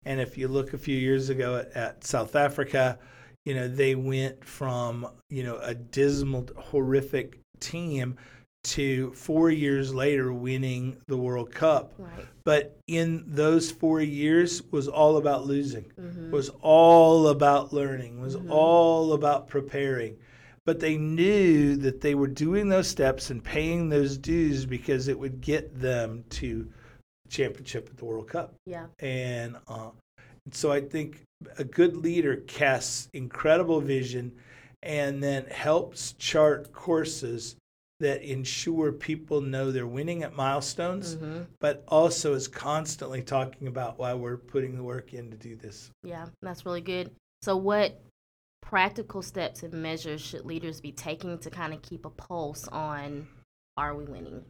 and 0.05 0.21
if 0.21 0.39
you 0.39 0.47
look 0.49 0.73
a 0.75 0.79
few 0.79 0.97
years 0.97 1.31
ago 1.31 1.57
at, 1.57 1.73
at 1.73 2.05
South 2.05 2.37
Africa, 2.37 2.99
you 3.45 3.55
know 3.55 3.67
they 3.69 3.95
went 3.95 4.45
from 4.45 5.09
you 5.31 5.43
know 5.43 5.59
a 5.63 5.75
dismal, 5.75 6.49
horrific 6.57 7.41
team 7.59 8.17
to 8.73 9.13
four 9.13 9.51
years 9.51 9.95
later 9.95 10.33
winning 10.33 10.97
the 11.07 11.17
World 11.17 11.51
Cup. 11.53 11.95
Right. 11.99 12.27
But 12.45 12.77
in 12.87 13.25
those 13.27 13.71
four 13.71 14.01
years 14.01 14.63
was 14.71 14.89
all 14.89 15.17
about 15.17 15.47
losing 15.47 15.87
Mhm. 15.99 16.31
was 16.31 16.51
all 16.61 17.29
about 17.29 17.73
learning, 17.73 18.21
was 18.21 18.37
Mhm. 18.37 18.51
all 18.51 19.13
about 19.13 19.49
preparing. 19.49 20.17
But 20.65 20.81
they 20.81 20.97
knew 20.97 21.77
that 21.77 22.01
they 22.01 22.15
were 22.17 22.27
doing 22.27 22.69
those 22.69 22.89
steps 22.89 23.31
and 23.31 23.43
paying 23.43 23.89
those 23.89 24.19
dues 24.19 24.67
because 24.67 25.07
it 25.07 25.19
would 25.19 25.41
get 25.41 25.79
them 25.79 26.25
to 26.31 26.69
championship 27.29 27.89
at 27.91 27.97
the 27.97 28.05
World 28.05 28.29
Cup. 28.29 28.55
Yeah. 28.67 28.87
And 28.99 29.57
uh, 29.69 29.91
so 30.53 30.73
I 30.73 30.81
think 30.81 31.23
a 31.59 31.65
good 31.65 31.97
leader 31.97 32.37
casts 32.47 33.09
incredible 33.13 33.81
vision 33.81 34.33
and 34.83 35.23
then 35.23 35.45
helps 35.47 36.13
chart 36.15 36.73
courses 36.73 37.57
that 38.01 38.23
ensure 38.23 38.93
people 38.93 39.41
know 39.41 39.71
they're 39.73 39.87
winning 39.87 40.23
at 40.23 40.35
milestones, 40.35 41.17
Mhm. 41.17 41.47
but 41.61 41.83
also 41.89 42.35
is 42.35 42.47
constantly 42.47 43.23
talking 43.23 43.69
about 43.69 43.99
why 43.99 44.13
we're 44.13 44.37
putting 44.37 44.77
the 44.77 44.83
work 44.83 45.15
in 45.15 45.31
to 45.31 45.37
do 45.37 45.57
this. 45.57 45.91
Yeah, 46.03 46.27
that's 46.43 46.67
really 46.67 46.83
good. 46.83 47.11
So, 47.43 47.57
what 47.57 48.01
practical 48.61 49.23
steps 49.23 49.63
and 49.63 49.73
measures 49.73 50.21
should 50.21 50.45
leaders 50.45 50.81
be 50.81 50.93
taking 50.93 51.39
to 51.39 51.51
kind 51.51 51.73
of 51.73 51.81
keep 51.83 52.05
a 52.05 52.11
pulse 52.11 52.67
on 52.69 53.29
are 53.77 53.95
we 53.95 54.05
winning? 54.05 54.45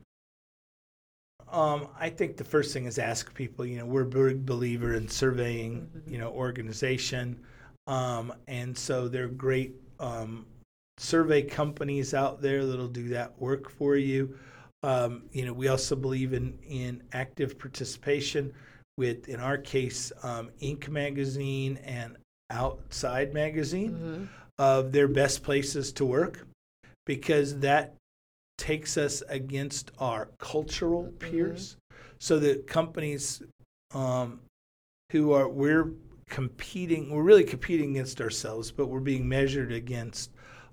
Um, 1.48 1.88
I 1.98 2.10
think 2.10 2.36
the 2.36 2.44
first 2.44 2.72
thing 2.72 2.86
is 2.86 2.98
ask 2.98 3.32
people. 3.34 3.64
You 3.64 3.78
know, 3.78 3.86
we're 3.86 4.02
a 4.02 4.06
big 4.06 4.44
believer 4.44 4.94
in 4.94 5.08
surveying. 5.08 5.88
Mhm. 5.94 6.10
You 6.10 6.18
know, 6.18 6.30
organization, 6.30 7.40
um, 7.86 8.32
and 8.48 8.76
so 8.76 9.06
there 9.08 9.24
are 9.24 9.28
great 9.28 9.74
um, 10.00 10.44
survey 10.98 11.42
companies 11.42 12.14
out 12.14 12.40
there 12.40 12.66
that'll 12.66 12.88
do 12.88 13.08
that 13.08 13.38
work 13.40 13.70
for 13.70 13.96
you. 13.96 14.38
Um, 14.82 15.24
you 15.32 15.44
know, 15.44 15.52
we 15.52 15.68
also 15.68 15.96
believe 15.96 16.32
in 16.32 16.58
in 16.68 17.02
active 17.12 17.58
participation 17.58 18.52
with, 18.96 19.28
in 19.28 19.40
our 19.40 19.58
case, 19.58 20.12
um, 20.22 20.50
Inc. 20.62 20.88
magazine 20.88 21.78
and 21.84 22.16
Outside 22.48 23.34
magazine 23.34 23.90
Mhm. 23.98 24.28
of 24.58 24.92
their 24.92 25.08
best 25.08 25.42
places 25.42 25.90
to 25.94 26.04
work 26.04 26.46
because 27.04 27.58
that 27.58 27.96
takes 28.56 28.96
us 28.96 29.20
against 29.28 29.90
our 29.98 30.28
cultural 30.38 31.12
peers. 31.18 31.76
So 32.20 32.38
that 32.38 32.68
companies 32.68 33.42
um, 33.92 34.40
who 35.10 35.32
are 35.32 35.48
we're 35.48 35.92
competing, 36.28 37.10
we're 37.10 37.24
really 37.24 37.42
competing 37.44 37.90
against 37.90 38.20
ourselves, 38.20 38.70
but 38.70 38.86
we're 38.86 39.00
being 39.00 39.28
measured 39.28 39.72
against 39.72 40.30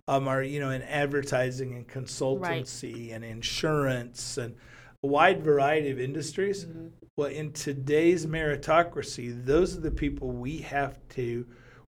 um, 0.07 0.27
our 0.27 0.43
you 0.43 0.59
know 0.59 0.69
in 0.69 0.81
advertising 0.83 1.73
and 1.75 1.87
consultancy 1.87 3.13
and 3.13 3.23
insurance 3.23 4.37
and 4.37 4.55
a 5.03 5.07
wide 5.07 5.43
variety 5.43 5.91
of 5.91 5.99
industries. 5.99 6.65
Mhm. 6.65 6.91
Well, 7.17 7.29
in 7.29 7.51
today's 7.53 8.25
meritocracy, 8.25 9.45
those 9.45 9.77
are 9.77 9.81
the 9.81 9.91
people 9.91 10.31
we 10.31 10.59
have 10.59 10.97
to 11.09 11.45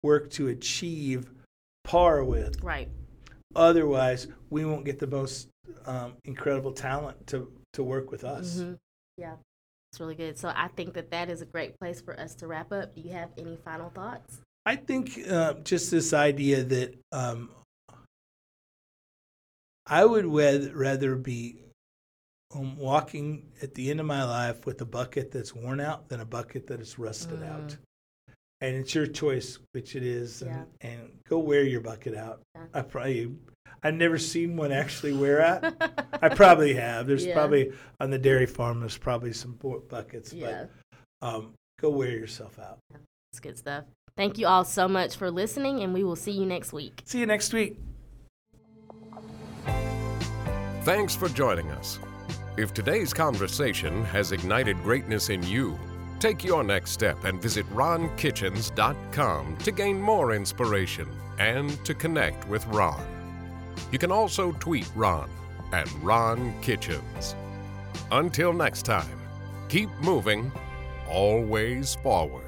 work 0.02 0.30
to 0.30 0.48
achieve 0.48 1.32
par 1.84 2.22
with. 2.22 2.62
Right. 2.62 2.88
Otherwise, 3.56 4.28
we 4.50 4.64
won't 4.64 4.84
get 4.84 4.98
the 4.98 5.06
most 5.06 5.48
um, 5.86 6.14
incredible 6.24 6.72
talent 6.72 7.26
to, 7.26 7.50
to 7.72 7.82
work 7.82 8.10
with 8.10 8.22
us. 8.24 8.58
Mhm. 8.58 8.78
Yeah, 9.16 9.36
it's 9.90 9.98
really 9.98 10.14
good. 10.14 10.38
So, 10.38 10.52
I 10.54 10.68
think 10.68 10.94
that 10.94 11.10
that 11.10 11.28
is 11.30 11.40
a 11.40 11.46
great 11.46 11.78
place 11.78 12.00
for 12.00 12.18
us 12.20 12.34
to 12.36 12.46
wrap 12.46 12.72
up. 12.72 12.94
Do 12.94 13.00
you 13.00 13.10
have 13.10 13.30
any 13.36 13.56
final 13.56 13.90
thoughts? 13.90 14.40
I 14.66 14.76
think 14.76 15.18
uh, 15.28 15.54
just 15.64 15.90
this 15.90 16.12
idea 16.12 16.62
that 16.62 16.94
um, 17.10 17.50
I 19.88 20.04
would 20.04 20.26
rather 20.26 21.16
be 21.16 21.56
um, 22.54 22.76
walking 22.76 23.50
at 23.62 23.74
the 23.74 23.90
end 23.90 24.00
of 24.00 24.06
my 24.06 24.24
life 24.24 24.64
with 24.66 24.80
a 24.80 24.84
bucket 24.86 25.30
that's 25.30 25.54
worn 25.54 25.80
out 25.80 26.08
than 26.08 26.20
a 26.20 26.24
bucket 26.24 26.66
that 26.68 26.80
is 26.80 26.98
rusted 26.98 27.40
Mm. 27.40 27.50
out. 27.50 27.76
and 28.60 28.74
it's 28.74 28.92
your 28.92 29.06
choice 29.06 29.58
which 29.72 29.94
it 29.94 30.02
is, 30.02 30.42
and, 30.42 30.50
Yeah. 30.50 30.88
and 30.90 31.10
go 31.28 31.38
wear 31.38 31.62
your 31.62 31.80
bucket 31.80 32.16
out. 32.16 32.40
Yeah. 32.56 32.64
I 32.74 32.82
probably 32.82 33.36
I've 33.84 33.94
never 33.94 34.18
seen 34.18 34.56
one 34.56 34.72
actually 34.72 35.12
wear 35.12 35.40
out. 35.40 35.62
I 36.22 36.28
probably 36.30 36.74
have. 36.74 37.06
There's 37.06 37.24
Yeah. 37.24 37.34
probably 37.34 37.72
on 38.00 38.10
the 38.10 38.18
dairy 38.18 38.46
farm. 38.46 38.80
There's 38.80 38.98
probably 38.98 39.32
some 39.32 39.52
bu- 39.52 39.82
buckets, 39.88 40.32
yeah, 40.32 40.66
but 41.20 41.28
um, 41.28 41.54
go 41.80 41.90
wear 41.90 42.10
yourself 42.10 42.58
out. 42.58 42.78
it's 43.30 43.38
good 43.38 43.56
stuff. 43.58 43.84
Thank 44.16 44.38
you 44.38 44.48
all 44.48 44.64
so 44.64 44.88
much 44.88 45.14
for 45.16 45.30
listening, 45.30 45.80
and 45.84 45.94
we 45.94 46.02
will 46.02 46.16
see 46.16 46.32
you 46.32 46.44
next 46.44 46.72
week. 46.72 47.02
See 47.04 47.20
you 47.20 47.26
next 47.26 47.52
week. 47.52 47.78
Thanks 50.88 51.14
for 51.14 51.28
joining 51.28 51.70
us. 51.72 51.98
If 52.56 52.72
today's 52.72 53.12
conversation 53.12 54.06
has 54.06 54.32
ignited 54.32 54.82
greatness 54.82 55.28
in 55.28 55.42
you, 55.42 55.78
take 56.18 56.42
your 56.42 56.64
next 56.64 56.92
step 56.92 57.24
and 57.24 57.42
visit 57.42 57.66
ronkitchens.com 57.74 59.56
to 59.58 59.70
gain 59.70 60.00
more 60.00 60.32
inspiration 60.32 61.06
and 61.38 61.84
to 61.84 61.92
connect 61.92 62.48
with 62.48 62.66
Ron. 62.68 63.04
You 63.92 63.98
can 63.98 64.10
also 64.10 64.52
tweet 64.52 64.90
Ron 64.94 65.28
at 65.72 65.92
Ron 66.00 66.58
Kitchens. 66.62 67.36
Until 68.10 68.54
next 68.54 68.86
time, 68.86 69.20
keep 69.68 69.90
moving, 70.00 70.50
always 71.06 71.96
forward. 71.96 72.47